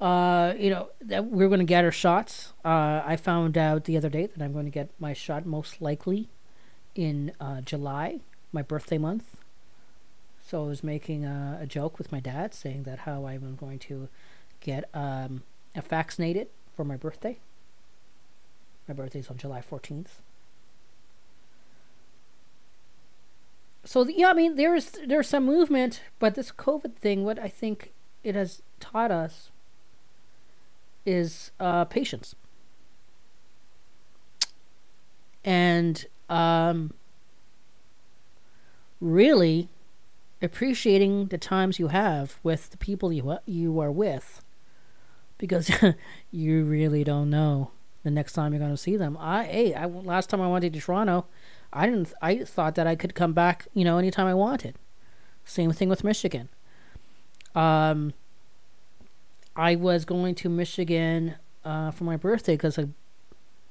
Uh, 0.00 0.54
you 0.58 0.70
know, 0.70 0.88
that 1.00 1.26
we're 1.26 1.48
going 1.48 1.60
to 1.60 1.64
get 1.64 1.84
our 1.84 1.92
shots. 1.92 2.52
Uh, 2.64 3.02
I 3.04 3.16
found 3.16 3.56
out 3.56 3.84
the 3.84 3.96
other 3.96 4.08
day 4.08 4.26
that 4.26 4.42
I'm 4.42 4.52
going 4.52 4.64
to 4.64 4.70
get 4.70 4.90
my 4.98 5.12
shot 5.12 5.46
most 5.46 5.80
likely 5.80 6.28
in 6.94 7.32
uh, 7.40 7.60
July, 7.60 8.20
my 8.52 8.62
birthday 8.62 8.98
month. 8.98 9.36
So 10.46 10.64
I 10.64 10.68
was 10.68 10.84
making 10.84 11.24
a, 11.24 11.58
a, 11.62 11.66
joke 11.66 11.96
with 11.98 12.12
my 12.12 12.20
dad, 12.20 12.52
saying 12.54 12.82
that 12.82 13.00
how 13.00 13.26
I'm 13.26 13.56
going 13.56 13.78
to 13.80 14.08
get 14.60 14.90
um, 14.92 15.42
vaccinated 15.82 16.48
for 16.74 16.84
my 16.84 16.96
birthday. 16.96 17.38
My 18.86 18.94
birthday's 18.94 19.30
on 19.30 19.38
July 19.38 19.60
14th. 19.60 20.20
So 23.84 24.06
yeah, 24.08 24.30
I 24.30 24.32
mean, 24.32 24.56
there's 24.56 24.92
there's 25.06 25.28
some 25.28 25.44
movement, 25.44 26.02
but 26.18 26.34
this 26.34 26.50
COVID 26.50 26.94
thing, 26.96 27.24
what 27.24 27.38
I 27.38 27.48
think 27.48 27.92
it 28.22 28.34
has 28.34 28.62
taught 28.80 29.10
us 29.10 29.50
is 31.04 31.50
uh, 31.60 31.84
patience. 31.84 32.34
And 35.44 36.06
um, 36.30 36.94
really 39.00 39.68
appreciating 40.40 41.26
the 41.26 41.38
times 41.38 41.78
you 41.78 41.88
have 41.88 42.38
with 42.42 42.70
the 42.70 42.78
people 42.78 43.12
you 43.12 43.38
you 43.46 43.78
are 43.80 43.92
with 43.92 44.43
because 45.46 45.70
you 46.30 46.64
really 46.64 47.04
don't 47.04 47.28
know 47.28 47.70
the 48.02 48.10
next 48.10 48.32
time 48.32 48.52
you're 48.52 48.60
going 48.60 48.70
to 48.70 48.76
see 48.76 48.96
them. 48.96 49.16
I 49.20 49.44
hey, 49.44 49.74
I 49.74 49.86
last 49.86 50.30
time 50.30 50.40
I 50.40 50.48
went 50.48 50.62
to 50.62 50.80
Toronto, 50.80 51.26
I 51.72 51.86
didn't 51.86 52.12
I 52.22 52.44
thought 52.44 52.74
that 52.76 52.86
I 52.86 52.96
could 52.96 53.14
come 53.14 53.32
back, 53.32 53.68
you 53.74 53.84
know, 53.84 53.98
anytime 53.98 54.26
I 54.26 54.34
wanted. 54.34 54.76
Same 55.44 55.72
thing 55.72 55.88
with 55.88 56.04
Michigan. 56.04 56.48
Um 57.54 58.14
I 59.56 59.76
was 59.76 60.04
going 60.04 60.34
to 60.36 60.48
Michigan 60.48 61.36
uh, 61.64 61.92
for 61.92 62.04
my 62.04 62.16
birthday 62.16 62.54
because 62.54 62.78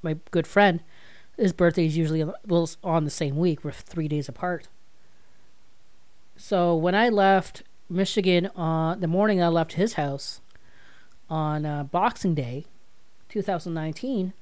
my 0.00 0.16
good 0.30 0.46
friend, 0.46 0.80
his 1.36 1.52
birthday 1.52 1.86
is 1.86 1.96
usually 1.96 2.24
well 2.46 2.70
on 2.82 3.04
the 3.04 3.10
same 3.10 3.36
week. 3.36 3.64
We're 3.64 3.72
three 3.72 4.08
days 4.08 4.28
apart. 4.28 4.68
So 6.36 6.74
when 6.74 6.94
I 6.94 7.10
left 7.10 7.64
Michigan 7.90 8.50
on 8.56 9.00
the 9.00 9.08
morning 9.08 9.42
I 9.42 9.48
left 9.48 9.74
his 9.74 9.94
house 9.94 10.40
on 11.34 11.66
uh, 11.66 11.82
Boxing 11.82 12.36
Day, 12.36 12.64
2019, 13.28 14.32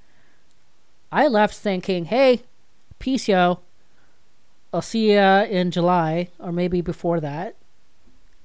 I 1.10 1.26
left 1.26 1.56
thinking, 1.56 2.04
"Hey, 2.04 2.42
peace, 2.98 3.28
yo. 3.28 3.60
I'll 4.74 4.82
see 4.82 5.12
you 5.12 5.18
in 5.18 5.70
July 5.70 6.28
or 6.38 6.52
maybe 6.52 6.82
before 6.82 7.18
that." 7.20 7.56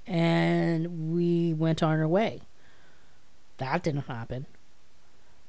And 0.07 1.13
we 1.13 1.53
went 1.53 1.83
on 1.83 1.99
our 1.99 2.07
way. 2.07 2.39
That 3.57 3.83
didn't 3.83 4.07
happen. 4.07 4.45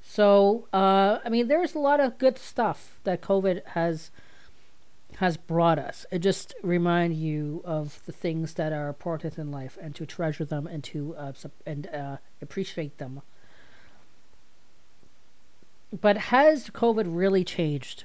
So, 0.02 0.66
uh, 0.72 1.18
I 1.24 1.28
mean, 1.28 1.46
there's 1.46 1.76
a 1.76 1.78
lot 1.78 2.00
of 2.00 2.18
good 2.18 2.36
stuff 2.38 2.98
that 3.04 3.20
COVID 3.20 3.64
has 3.66 4.10
has 5.18 5.36
brought 5.36 5.80
us. 5.80 6.06
It 6.12 6.20
just 6.20 6.54
remind 6.62 7.16
you 7.16 7.60
of 7.64 8.00
the 8.06 8.12
things 8.12 8.54
that 8.54 8.72
are 8.72 8.86
important 8.86 9.36
in 9.36 9.50
life 9.50 9.76
and 9.80 9.92
to 9.96 10.06
treasure 10.06 10.44
them 10.44 10.68
and 10.68 10.84
to 10.84 11.16
uh, 11.16 11.32
and 11.66 11.88
uh, 11.88 12.16
appreciate 12.40 12.98
them. 12.98 13.22
But 16.00 16.18
has 16.30 16.70
COVID 16.70 17.06
really 17.08 17.42
changed 17.42 18.04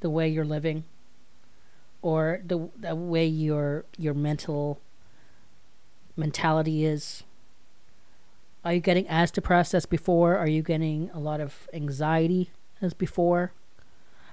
the 0.00 0.08
way 0.08 0.26
you're 0.26 0.46
living, 0.46 0.84
or 2.00 2.40
the 2.42 2.70
the 2.78 2.94
way 2.94 3.26
your 3.26 3.84
your 3.98 4.14
mental 4.14 4.80
mentality 6.16 6.86
is? 6.86 7.24
Are 8.64 8.72
you 8.72 8.80
getting 8.80 9.06
as 9.06 9.30
depressed 9.30 9.74
as 9.74 9.84
before? 9.84 10.38
Are 10.38 10.48
you 10.48 10.62
getting 10.62 11.10
a 11.12 11.18
lot 11.18 11.40
of 11.40 11.68
anxiety 11.74 12.50
as 12.80 12.94
before? 12.94 13.52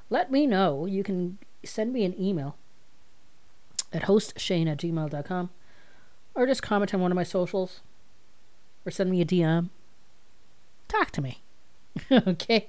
Let 0.09 0.31
me 0.31 0.47
know. 0.47 0.85
You 0.85 1.03
can 1.03 1.39
send 1.63 1.93
me 1.93 2.03
an 2.03 2.19
email 2.19 2.55
at 3.91 4.03
hostshane 4.03 4.67
at 4.67 4.77
gmail.com 4.77 5.49
or 6.35 6.45
just 6.45 6.61
comment 6.61 6.93
on 6.93 7.01
one 7.01 7.11
of 7.11 7.15
my 7.15 7.23
socials 7.23 7.81
or 8.85 8.91
send 8.91 9.09
me 9.09 9.21
a 9.21 9.25
DM. 9.25 9.69
Talk 10.87 11.11
to 11.11 11.21
me. 11.21 11.41
okay? 12.11 12.67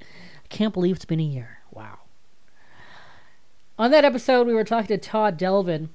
I 0.00 0.46
can't 0.48 0.74
believe 0.74 0.96
it's 0.96 1.04
been 1.04 1.20
a 1.20 1.24
year. 1.24 1.58
Wow. 1.70 1.98
On 3.78 3.90
that 3.90 4.04
episode, 4.04 4.46
we 4.46 4.54
were 4.54 4.64
talking 4.64 4.88
to 4.88 4.98
Todd 4.98 5.36
Delvin 5.36 5.90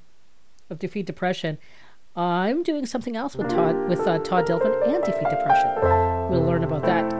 of 0.70 0.80
Defeat 0.80 1.06
Depression. 1.06 1.58
I'm 2.16 2.64
doing 2.64 2.86
something 2.86 3.16
else 3.16 3.36
with 3.36 3.50
Todd 3.50 3.90
with 3.90 4.00
uh, 4.08 4.20
Todd 4.20 4.46
Delvin 4.46 4.74
and 4.86 5.04
Defeat 5.04 5.30
Depression. 5.30 5.70
We'll 6.30 6.44
learn 6.44 6.64
about 6.64 6.84
that 6.86 7.15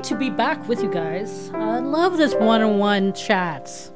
great 0.00 0.08
to 0.08 0.16
be 0.16 0.30
back 0.30 0.66
with 0.66 0.82
you 0.82 0.90
guys. 0.90 1.50
I 1.52 1.78
love 1.78 2.16
this 2.16 2.34
one 2.34 2.62
on 2.62 2.78
one 2.78 3.12
chats. 3.12 3.92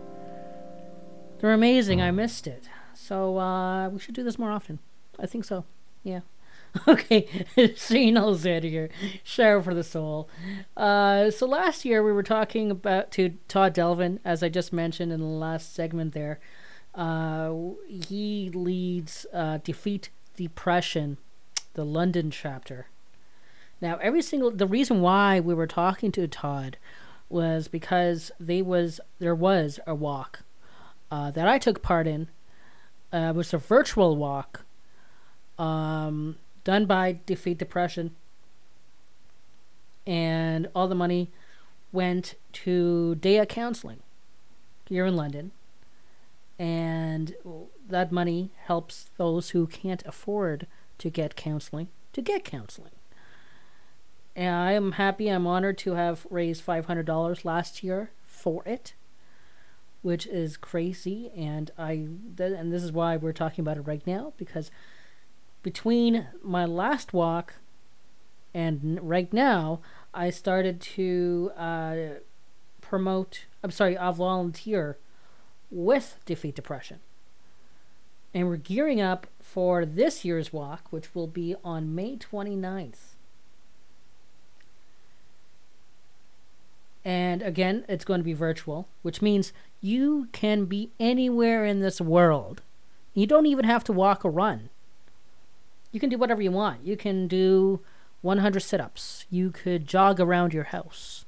They're 1.38 1.54
amazing. 1.54 2.02
I 2.02 2.10
missed 2.10 2.46
it. 2.46 2.68
So 2.92 3.38
uh, 3.38 3.88
we 3.88 3.98
should 3.98 4.14
do 4.14 4.22
this 4.22 4.38
more 4.38 4.50
often. 4.50 4.80
I 5.18 5.24
think 5.24 5.44
so. 5.44 5.64
Yeah. 6.02 6.20
Okay, 6.88 7.46
Shane 7.76 8.16
Alexander 8.16 8.66
here, 8.66 8.90
Share 9.22 9.62
for 9.62 9.74
the 9.74 9.84
Soul. 9.84 10.28
Uh, 10.76 11.30
so 11.30 11.46
last 11.46 11.84
year 11.84 12.02
we 12.02 12.10
were 12.10 12.24
talking 12.24 12.68
about 12.68 13.12
to 13.12 13.34
Todd 13.46 13.72
Delvin, 13.72 14.18
as 14.24 14.42
I 14.42 14.48
just 14.48 14.72
mentioned 14.72 15.12
in 15.12 15.20
the 15.20 15.26
last 15.26 15.72
segment 15.72 16.14
there. 16.14 16.40
Uh, 16.92 17.54
he 17.88 18.50
leads 18.52 19.24
uh, 19.32 19.58
Defeat 19.62 20.10
Depression, 20.36 21.18
the 21.74 21.84
London 21.84 22.32
chapter. 22.32 22.88
Now, 23.80 23.98
every 24.00 24.22
single 24.22 24.50
the 24.50 24.66
reason 24.66 25.00
why 25.00 25.40
we 25.40 25.54
were 25.54 25.66
talking 25.66 26.12
to 26.12 26.26
Todd 26.28 26.76
was 27.28 27.68
because 27.68 28.30
they 28.38 28.62
was 28.62 29.00
there 29.18 29.34
was 29.34 29.80
a 29.86 29.94
walk 29.94 30.40
uh, 31.10 31.30
that 31.32 31.48
I 31.48 31.58
took 31.58 31.82
part 31.82 32.06
in. 32.06 32.28
Uh, 33.12 33.30
it 33.30 33.34
was 33.36 33.54
a 33.54 33.58
virtual 33.58 34.16
walk 34.16 34.62
um, 35.58 36.36
done 36.64 36.86
by 36.86 37.18
Defeat 37.26 37.58
Depression. 37.58 38.14
and 40.06 40.68
all 40.74 40.88
the 40.88 40.94
money 40.94 41.30
went 41.92 42.34
to 42.52 43.16
Daya 43.20 43.48
Counseling 43.48 44.00
here 44.86 45.06
in 45.06 45.16
London. 45.16 45.52
And 46.58 47.34
that 47.88 48.12
money 48.12 48.50
helps 48.66 49.10
those 49.16 49.50
who 49.50 49.66
can't 49.66 50.04
afford 50.06 50.66
to 50.98 51.10
get 51.10 51.36
counseling 51.36 51.88
to 52.12 52.22
get 52.22 52.44
counseling. 52.44 52.92
And 54.36 54.54
I 54.54 54.72
am 54.72 54.92
happy, 54.92 55.28
I'm 55.28 55.46
honored 55.46 55.78
to 55.78 55.94
have 55.94 56.26
raised 56.28 56.66
$500 56.66 57.44
last 57.44 57.84
year 57.84 58.10
for 58.26 58.62
it, 58.66 58.94
which 60.02 60.26
is 60.26 60.56
crazy. 60.56 61.30
And 61.36 61.70
I, 61.78 62.08
th- 62.36 62.52
and 62.58 62.72
this 62.72 62.82
is 62.82 62.90
why 62.90 63.16
we're 63.16 63.32
talking 63.32 63.62
about 63.62 63.76
it 63.76 63.82
right 63.82 64.04
now 64.06 64.32
because 64.36 64.70
between 65.62 66.26
my 66.42 66.64
last 66.64 67.12
walk 67.12 67.54
and 68.52 68.98
right 69.02 69.32
now, 69.32 69.80
I 70.12 70.30
started 70.30 70.80
to 70.80 71.50
uh, 71.56 71.96
promote, 72.80 73.46
I'm 73.62 73.72
sorry, 73.72 73.96
I'll 73.96 74.12
volunteer 74.12 74.98
with 75.70 76.18
Defeat 76.24 76.54
Depression. 76.54 77.00
And 78.32 78.48
we're 78.48 78.56
gearing 78.56 79.00
up 79.00 79.26
for 79.40 79.84
this 79.84 80.24
year's 80.24 80.52
walk, 80.52 80.88
which 80.90 81.14
will 81.14 81.26
be 81.26 81.54
on 81.64 81.94
May 81.94 82.16
29th. 82.16 83.13
And 87.04 87.42
again, 87.42 87.84
it's 87.88 88.04
going 88.04 88.20
to 88.20 88.24
be 88.24 88.32
virtual, 88.32 88.88
which 89.02 89.20
means 89.20 89.52
you 89.80 90.28
can 90.32 90.64
be 90.64 90.90
anywhere 90.98 91.66
in 91.66 91.80
this 91.80 92.00
world. 92.00 92.62
You 93.12 93.26
don't 93.26 93.46
even 93.46 93.66
have 93.66 93.84
to 93.84 93.92
walk 93.92 94.24
or 94.24 94.30
run. 94.30 94.70
You 95.92 96.00
can 96.00 96.08
do 96.08 96.18
whatever 96.18 96.40
you 96.40 96.50
want. 96.50 96.84
You 96.84 96.96
can 96.96 97.28
do 97.28 97.80
100 98.22 98.60
sit 98.60 98.80
ups. 98.80 99.26
You 99.30 99.50
could 99.50 99.86
jog 99.86 100.18
around 100.18 100.54
your 100.54 100.64
house. 100.64 101.26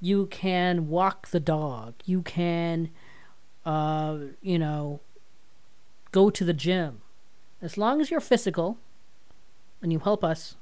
You 0.00 0.26
can 0.26 0.88
walk 0.88 1.28
the 1.28 1.38
dog. 1.38 1.94
You 2.06 2.22
can, 2.22 2.90
uh, 3.66 4.16
you 4.40 4.58
know, 4.58 5.00
go 6.10 6.30
to 6.30 6.44
the 6.44 6.52
gym. 6.54 7.02
As 7.60 7.78
long 7.78 8.00
as 8.00 8.10
you're 8.10 8.20
physical 8.20 8.78
and 9.82 9.92
you 9.92 10.00
help 10.00 10.24
us 10.24 10.56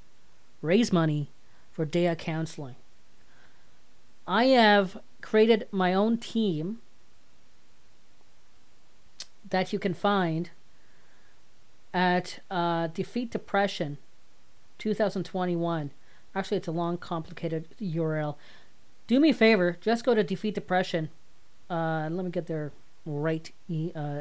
raise 0.60 0.92
money 0.92 1.30
for 1.72 1.86
Daya 1.86 2.18
Counseling. 2.18 2.76
I 4.30 4.44
have 4.44 4.96
created 5.22 5.66
my 5.72 5.92
own 5.92 6.16
team 6.16 6.78
that 9.50 9.72
you 9.72 9.80
can 9.80 9.92
find 9.92 10.50
at 11.92 12.38
uh, 12.48 12.86
Defeat 12.86 13.32
Depression 13.32 13.98
2021. 14.78 15.90
Actually, 16.32 16.58
it's 16.58 16.68
a 16.68 16.70
long, 16.70 16.96
complicated 16.96 17.74
URL. 17.82 18.36
Do 19.08 19.18
me 19.18 19.30
a 19.30 19.34
favor, 19.34 19.76
just 19.80 20.04
go 20.04 20.14
to 20.14 20.22
Defeat 20.22 20.54
Depression. 20.54 21.10
Uh, 21.68 22.08
let 22.08 22.24
me 22.24 22.30
get 22.30 22.46
there 22.46 22.70
right 23.04 23.50
uh, 23.96 24.20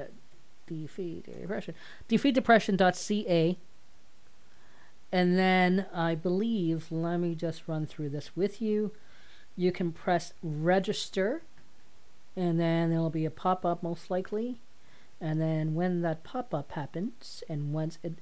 Defeat 0.66 1.26
Depression. 1.40 1.76
DefeatDepression.ca. 2.10 3.60
And 5.12 5.38
then 5.38 5.86
I 5.94 6.16
believe, 6.16 6.92
let 6.92 7.20
me 7.20 7.36
just 7.36 7.68
run 7.68 7.86
through 7.86 8.10
this 8.10 8.36
with 8.36 8.60
you. 8.60 8.92
You 9.60 9.74
can 9.74 9.92
press 9.92 10.32
register, 10.42 11.42
and 12.34 12.58
then 12.58 12.90
there'll 12.90 13.10
be 13.10 13.26
a 13.26 13.30
pop 13.30 13.66
up 13.66 13.84
most 13.84 14.10
likely. 14.10 14.62
And 15.20 15.42
then 15.42 15.76
when 15.76 16.02
that 16.02 16.24
pop 16.24 16.54
up 16.54 16.72
happens, 16.72 17.44
and 17.50 17.74
once 17.74 17.98
it 18.02 18.14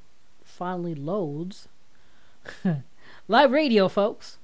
finally 0.44 0.96
loads, 0.96 1.68
Live 3.28 3.52
radio, 3.52 3.88
folks. 3.88 4.40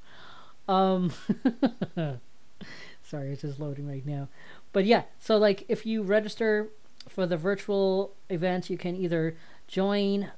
Um, 0.67 1.12
sorry, 3.03 3.32
it's 3.32 3.41
just 3.41 3.60
loading 3.60 3.88
right 3.88 4.06
now. 4.06 4.27
But 4.71 4.86
yeah, 4.86 5.03
so 5.19 5.38
like 5.38 5.65
if 5.67 5.88
you 5.88 6.03
register 6.03 6.69
for 7.10 7.25
the 7.25 7.38
virtual 7.38 8.13
event, 8.29 8.69
you 8.69 8.77
can 8.77 8.95
either 8.95 9.36
join 9.67 10.32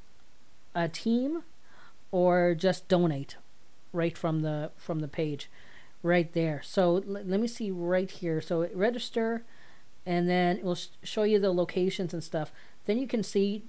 a 0.74 0.88
team 0.88 1.44
or 2.12 2.56
just 2.56 2.88
donate 2.88 3.36
right 3.91 4.18
from 4.18 4.39
the 4.39 4.72
from 4.78 5.00
the 5.00 5.08
page 5.10 5.50
right 6.06 6.32
there. 6.34 6.62
So 6.63 6.98
l- 6.98 7.24
let 7.26 7.39
me 7.39 7.48
see 7.48 7.72
right 7.72 8.10
here. 8.10 8.39
So 8.41 8.70
register 8.74 9.44
and 10.06 10.30
then 10.30 10.58
it 10.58 10.63
will 10.63 10.76
sh- 10.76 10.88
show 11.04 11.24
you 11.24 11.39
the 11.39 11.52
locations 11.52 12.13
and 12.13 12.24
stuff. 12.24 12.52
Then 12.86 12.98
you 13.00 13.08
can 13.08 13.24
see 13.24 13.63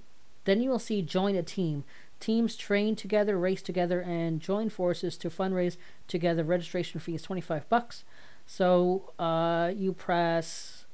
then 0.45 0.61
you 0.61 0.69
will 0.69 0.79
see 0.79 1.01
join 1.01 1.35
a 1.35 1.43
team. 1.43 1.83
Teams 2.19 2.55
train 2.55 2.95
together, 2.95 3.37
race 3.37 3.61
together, 3.61 3.99
and 4.01 4.39
join 4.39 4.69
forces 4.69 5.17
to 5.17 5.29
fundraise 5.29 5.75
together. 6.07 6.43
Registration 6.43 6.99
fee 6.99 7.15
is 7.15 7.21
25 7.21 7.67
bucks. 7.69 8.03
So 8.45 9.11
uh, 9.19 9.71
you 9.75 9.91
press 9.93 10.85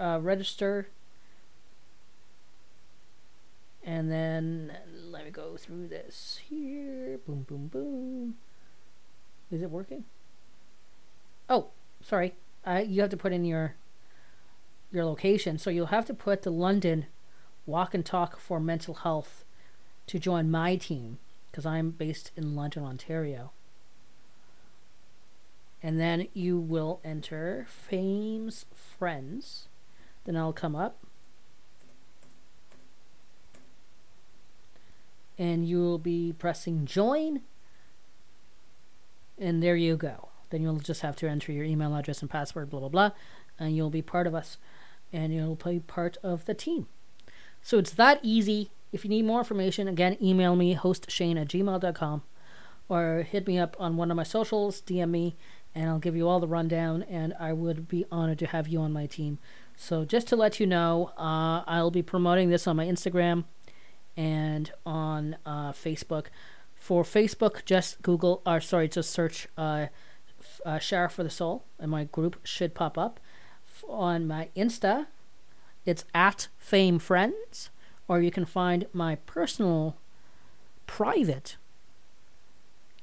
uh, 0.00 0.18
register, 0.22 0.88
and 3.84 4.10
then 4.10 4.72
let 5.10 5.26
me 5.26 5.30
go 5.30 5.56
through 5.56 5.88
this 5.88 6.40
here. 6.48 7.18
Boom, 7.26 7.42
boom, 7.42 7.66
boom. 7.66 8.34
Is 9.50 9.62
it 9.62 9.70
working? 9.70 10.04
Oh, 11.48 11.68
sorry. 12.02 12.34
I 12.64 12.82
you 12.82 13.00
have 13.00 13.10
to 13.10 13.16
put 13.16 13.32
in 13.32 13.44
your 13.44 13.74
your 14.90 15.04
location. 15.04 15.58
So 15.58 15.70
you'll 15.70 15.86
have 15.86 16.06
to 16.06 16.14
put 16.14 16.42
the 16.42 16.50
London 16.50 17.06
Walk 17.66 17.94
and 17.94 18.04
Talk 18.04 18.38
for 18.38 18.60
Mental 18.60 18.94
Health 18.94 19.44
to 20.06 20.18
join 20.18 20.50
my 20.50 20.76
team 20.76 21.18
because 21.50 21.66
I'm 21.66 21.90
based 21.90 22.30
in 22.36 22.54
London, 22.54 22.84
Ontario. 22.84 23.52
And 25.82 26.00
then 26.00 26.28
you 26.32 26.58
will 26.58 27.00
enter 27.04 27.66
Fame's 27.68 28.66
Friends. 28.74 29.68
Then 30.24 30.36
I'll 30.36 30.52
come 30.52 30.74
up. 30.74 30.98
And 35.38 35.68
you 35.68 35.78
will 35.78 35.98
be 35.98 36.34
pressing 36.36 36.84
join. 36.84 37.42
And 39.38 39.62
there 39.62 39.76
you 39.76 39.96
go. 39.96 40.30
Then 40.50 40.62
you'll 40.62 40.76
just 40.76 41.02
have 41.02 41.16
to 41.16 41.28
enter 41.28 41.52
your 41.52 41.64
email 41.64 41.94
address 41.94 42.20
and 42.20 42.30
password, 42.30 42.70
blah, 42.70 42.80
blah, 42.80 42.88
blah. 42.88 43.10
And 43.58 43.76
you'll 43.76 43.90
be 43.90 44.02
part 44.02 44.26
of 44.26 44.34
us. 44.34 44.58
And 45.12 45.34
you'll 45.34 45.56
be 45.56 45.80
part 45.80 46.16
of 46.22 46.44
the 46.44 46.54
team. 46.54 46.86
So 47.62 47.78
it's 47.78 47.92
that 47.92 48.20
easy. 48.22 48.70
If 48.92 49.04
you 49.04 49.10
need 49.10 49.24
more 49.24 49.40
information, 49.40 49.88
again, 49.88 50.16
email 50.22 50.56
me, 50.56 50.74
hostshane 50.74 51.40
at 51.40 51.48
gmail.com, 51.48 52.22
or 52.88 53.26
hit 53.28 53.46
me 53.46 53.58
up 53.58 53.76
on 53.78 53.96
one 53.96 54.10
of 54.10 54.16
my 54.16 54.22
socials, 54.22 54.80
DM 54.80 55.10
me, 55.10 55.36
and 55.74 55.90
I'll 55.90 55.98
give 55.98 56.16
you 56.16 56.26
all 56.26 56.40
the 56.40 56.48
rundown, 56.48 57.02
and 57.02 57.34
I 57.38 57.52
would 57.52 57.88
be 57.88 58.06
honored 58.10 58.38
to 58.38 58.46
have 58.46 58.68
you 58.68 58.80
on 58.80 58.92
my 58.92 59.06
team. 59.06 59.38
So 59.76 60.04
just 60.04 60.26
to 60.28 60.36
let 60.36 60.58
you 60.58 60.66
know, 60.66 61.12
uh, 61.18 61.62
I'll 61.66 61.90
be 61.90 62.02
promoting 62.02 62.48
this 62.48 62.66
on 62.66 62.76
my 62.76 62.86
Instagram 62.86 63.44
and 64.16 64.72
on 64.84 65.36
uh, 65.46 65.72
Facebook. 65.72 66.26
For 66.74 67.04
Facebook, 67.04 67.64
just 67.64 68.02
Google, 68.02 68.42
or 68.46 68.60
sorry, 68.60 68.88
just 68.88 69.10
search 69.10 69.48
uh, 69.56 69.86
uh, 70.64 70.78
for 70.78 71.22
the 71.22 71.30
Soul, 71.30 71.64
and 71.78 71.90
my 71.90 72.04
group 72.04 72.40
should 72.44 72.74
pop 72.74 72.96
up. 72.96 73.20
On 73.88 74.26
my 74.26 74.48
Insta, 74.56 75.06
it's 75.86 76.04
at 76.14 76.48
Fame 76.58 76.98
Friends 76.98 77.70
or 78.08 78.20
you 78.22 78.30
can 78.30 78.46
find 78.46 78.86
my 78.92 79.16
personal, 79.26 79.96
private, 80.86 81.56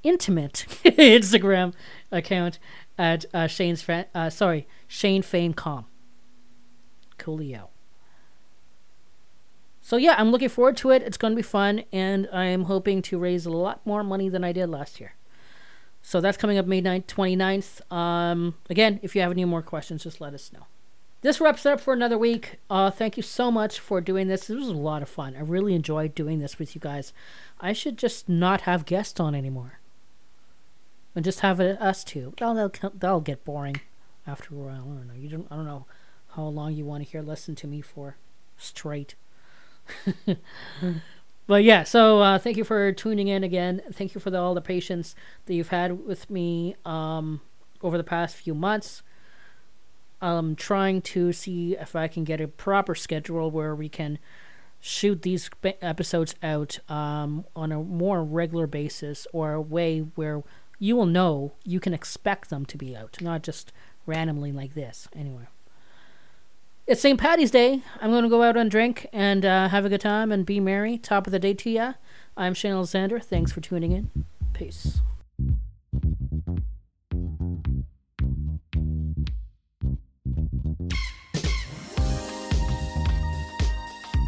intimate 0.03 0.65
Instagram 0.83 1.73
account 2.11 2.57
at 2.97 3.25
uh, 3.33 3.47
Shane's 3.47 3.83
friend. 3.83 4.07
Uh, 4.13 4.29
sorry, 4.31 4.67
Shane 4.87 5.21
Fame 5.21 5.53
Com. 5.53 5.85
Coolio. 7.19 7.67
So 9.81 9.97
yeah, 9.97 10.15
I'm 10.17 10.31
looking 10.31 10.49
forward 10.49 10.75
to 10.77 10.89
it. 10.89 11.03
It's 11.03 11.17
going 11.17 11.33
to 11.33 11.35
be 11.35 11.43
fun, 11.43 11.83
and 11.93 12.27
I'm 12.33 12.63
hoping 12.63 13.03
to 13.03 13.19
raise 13.19 13.45
a 13.45 13.51
lot 13.51 13.85
more 13.85 14.03
money 14.03 14.27
than 14.27 14.43
I 14.43 14.51
did 14.51 14.67
last 14.67 14.99
year. 14.99 15.13
So 16.07 16.21
that's 16.21 16.37
coming 16.37 16.59
up 16.59 16.67
May 16.67 16.83
9th, 16.83 17.07
29th. 17.07 17.91
Um, 17.91 18.53
again, 18.69 18.99
if 19.01 19.15
you 19.15 19.21
have 19.21 19.31
any 19.31 19.43
more 19.43 19.63
questions, 19.63 20.03
just 20.03 20.21
let 20.21 20.35
us 20.35 20.53
know 20.53 20.67
this 21.25 21.41
wraps 21.41 21.65
it 21.65 21.71
up 21.71 21.81
for 21.81 21.91
another 21.91 22.19
week. 22.19 22.57
Uh, 22.69 22.91
thank 22.91 23.17
you 23.17 23.23
so 23.23 23.49
much 23.49 23.79
for 23.79 23.99
doing 23.99 24.27
this. 24.27 24.45
This 24.45 24.59
was 24.59 24.67
a 24.67 24.73
lot 24.73 25.01
of 25.01 25.09
fun. 25.09 25.35
I 25.35 25.39
really 25.41 25.73
enjoyed 25.73 26.13
doing 26.13 26.37
this 26.37 26.59
with 26.59 26.75
you 26.75 26.79
guys. 26.79 27.11
I 27.59 27.73
should 27.73 27.97
just 27.97 28.29
not 28.29 28.61
have 28.61 28.85
guests 28.85 29.19
on 29.19 29.33
anymore, 29.33 29.79
and 31.15 31.25
just 31.25 31.39
have 31.39 31.59
us 31.59 32.03
two. 32.03 32.35
That'll 32.37 32.71
that'll 32.93 33.21
get 33.21 33.43
boring 33.43 33.81
after 34.27 34.53
a 34.53 34.57
while. 34.57 34.69
I 34.73 34.77
don't 34.77 35.07
know. 35.07 35.15
You 35.15 35.29
don't. 35.29 35.47
I 35.49 35.55
don't 35.55 35.65
know 35.65 35.87
how 36.35 36.43
long 36.43 36.73
you 36.73 36.85
want 36.85 37.03
to 37.03 37.09
hear 37.09 37.23
listen 37.23 37.55
to 37.55 37.65
me 37.67 37.81
for 37.81 38.17
straight. 38.55 39.15
but 41.47 41.63
yeah, 41.63 41.83
so 41.83 42.21
uh, 42.21 42.39
thank 42.39 42.57
you 42.57 42.63
for 42.63 42.91
tuning 42.91 43.27
in 43.27 43.43
again. 43.43 43.81
Thank 43.91 44.15
you 44.15 44.21
for 44.21 44.29
the, 44.29 44.39
all 44.39 44.53
the 44.53 44.61
patience 44.61 45.15
that 45.45 45.53
you've 45.53 45.69
had 45.69 46.05
with 46.05 46.29
me 46.29 46.75
um, 46.85 47.41
over 47.81 47.97
the 47.97 48.03
past 48.03 48.35
few 48.35 48.55
months. 48.55 49.03
I'm 50.21 50.55
trying 50.55 51.01
to 51.03 51.33
see 51.33 51.75
if 51.75 51.95
I 51.95 52.07
can 52.07 52.23
get 52.23 52.41
a 52.41 52.47
proper 52.47 52.95
schedule 52.95 53.51
where 53.51 53.75
we 53.75 53.89
can 53.89 54.17
shoot 54.79 55.21
these 55.21 55.49
episodes 55.81 56.35
out 56.41 56.79
um, 56.89 57.45
on 57.55 57.71
a 57.71 57.79
more 57.79 58.23
regular 58.23 58.67
basis 58.67 59.27
or 59.33 59.53
a 59.53 59.61
way 59.61 59.99
where 59.99 60.43
you 60.79 60.95
will 60.95 61.05
know 61.05 61.53
you 61.63 61.79
can 61.79 61.93
expect 61.93 62.49
them 62.49 62.65
to 62.65 62.77
be 62.77 62.95
out, 62.95 63.21
not 63.21 63.43
just 63.43 63.71
randomly 64.05 64.51
like 64.51 64.73
this. 64.73 65.07
Anyway. 65.15 65.47
It's 66.87 67.01
St. 67.01 67.19
Patty's 67.19 67.49
Day. 67.49 67.81
I'm 67.99 68.11
going 68.11 68.21
to 68.25 68.29
go 68.29 68.43
out 68.43 68.55
and 68.55 68.69
drink 68.69 69.07
and 69.11 69.43
uh, 69.43 69.69
have 69.69 69.85
a 69.85 69.89
good 69.89 70.01
time 70.01 70.31
and 70.31 70.45
be 70.45 70.59
merry. 70.59 70.99
Top 70.99 71.25
of 71.25 71.31
the 71.31 71.39
day 71.39 71.55
to 71.55 71.69
ya. 71.71 71.93
I'm 72.37 72.53
Shane 72.53 72.73
Alexander. 72.73 73.19
Thanks 73.19 73.51
for 73.51 73.59
tuning 73.59 73.91
in. 73.91 74.11
Peace. 74.53 74.99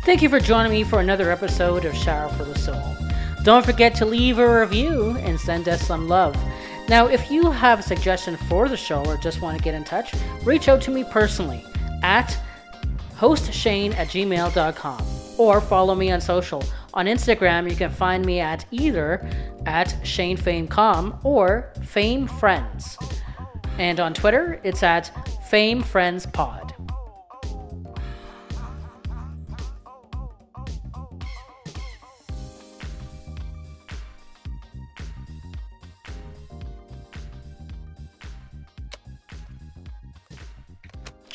Thank 0.03 0.23
you 0.23 0.29
for 0.29 0.39
joining 0.39 0.71
me 0.71 0.83
for 0.83 0.99
another 0.99 1.29
episode 1.29 1.85
of 1.85 1.95
Share 1.95 2.27
for 2.29 2.43
the 2.43 2.57
Soul. 2.57 2.81
Don't 3.43 3.63
forget 3.63 3.93
to 3.97 4.05
leave 4.05 4.39
a 4.39 4.61
review 4.61 5.11
and 5.17 5.39
send 5.39 5.69
us 5.69 5.85
some 5.85 6.07
love. 6.07 6.35
Now, 6.89 7.05
if 7.05 7.29
you 7.29 7.51
have 7.51 7.81
a 7.81 7.83
suggestion 7.83 8.35
for 8.35 8.67
the 8.67 8.77
show 8.77 9.05
or 9.05 9.17
just 9.17 9.43
want 9.43 9.59
to 9.59 9.63
get 9.63 9.75
in 9.75 9.83
touch, 9.83 10.11
reach 10.41 10.67
out 10.67 10.81
to 10.81 10.91
me 10.91 11.03
personally 11.03 11.63
at 12.01 12.35
hostshane 13.17 13.95
at 13.95 14.07
gmail.com 14.07 15.05
or 15.37 15.61
follow 15.61 15.95
me 15.95 16.11
on 16.11 16.21
social. 16.21 16.63
On 16.93 17.05
Instagram, 17.05 17.69
you 17.69 17.75
can 17.75 17.91
find 17.91 18.25
me 18.25 18.39
at 18.39 18.65
either 18.71 19.27
at 19.65 19.89
ShaneFameCom 20.03 21.23
or 21.23 21.71
Fame 21.83 22.27
Friends. 22.27 22.97
And 23.77 23.99
on 23.99 24.13
Twitter, 24.13 24.59
it's 24.63 24.81
at 24.83 25.11
Fame 25.49 25.83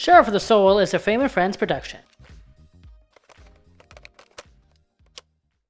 Friends 0.03 0.27
of 0.27 0.33
the 0.33 0.41
Soul 0.41 0.81
is 0.81 0.93
a 0.95 0.99
Fame 0.99 1.21
and 1.21 1.31
Friends 1.31 1.57
production. 1.57 2.01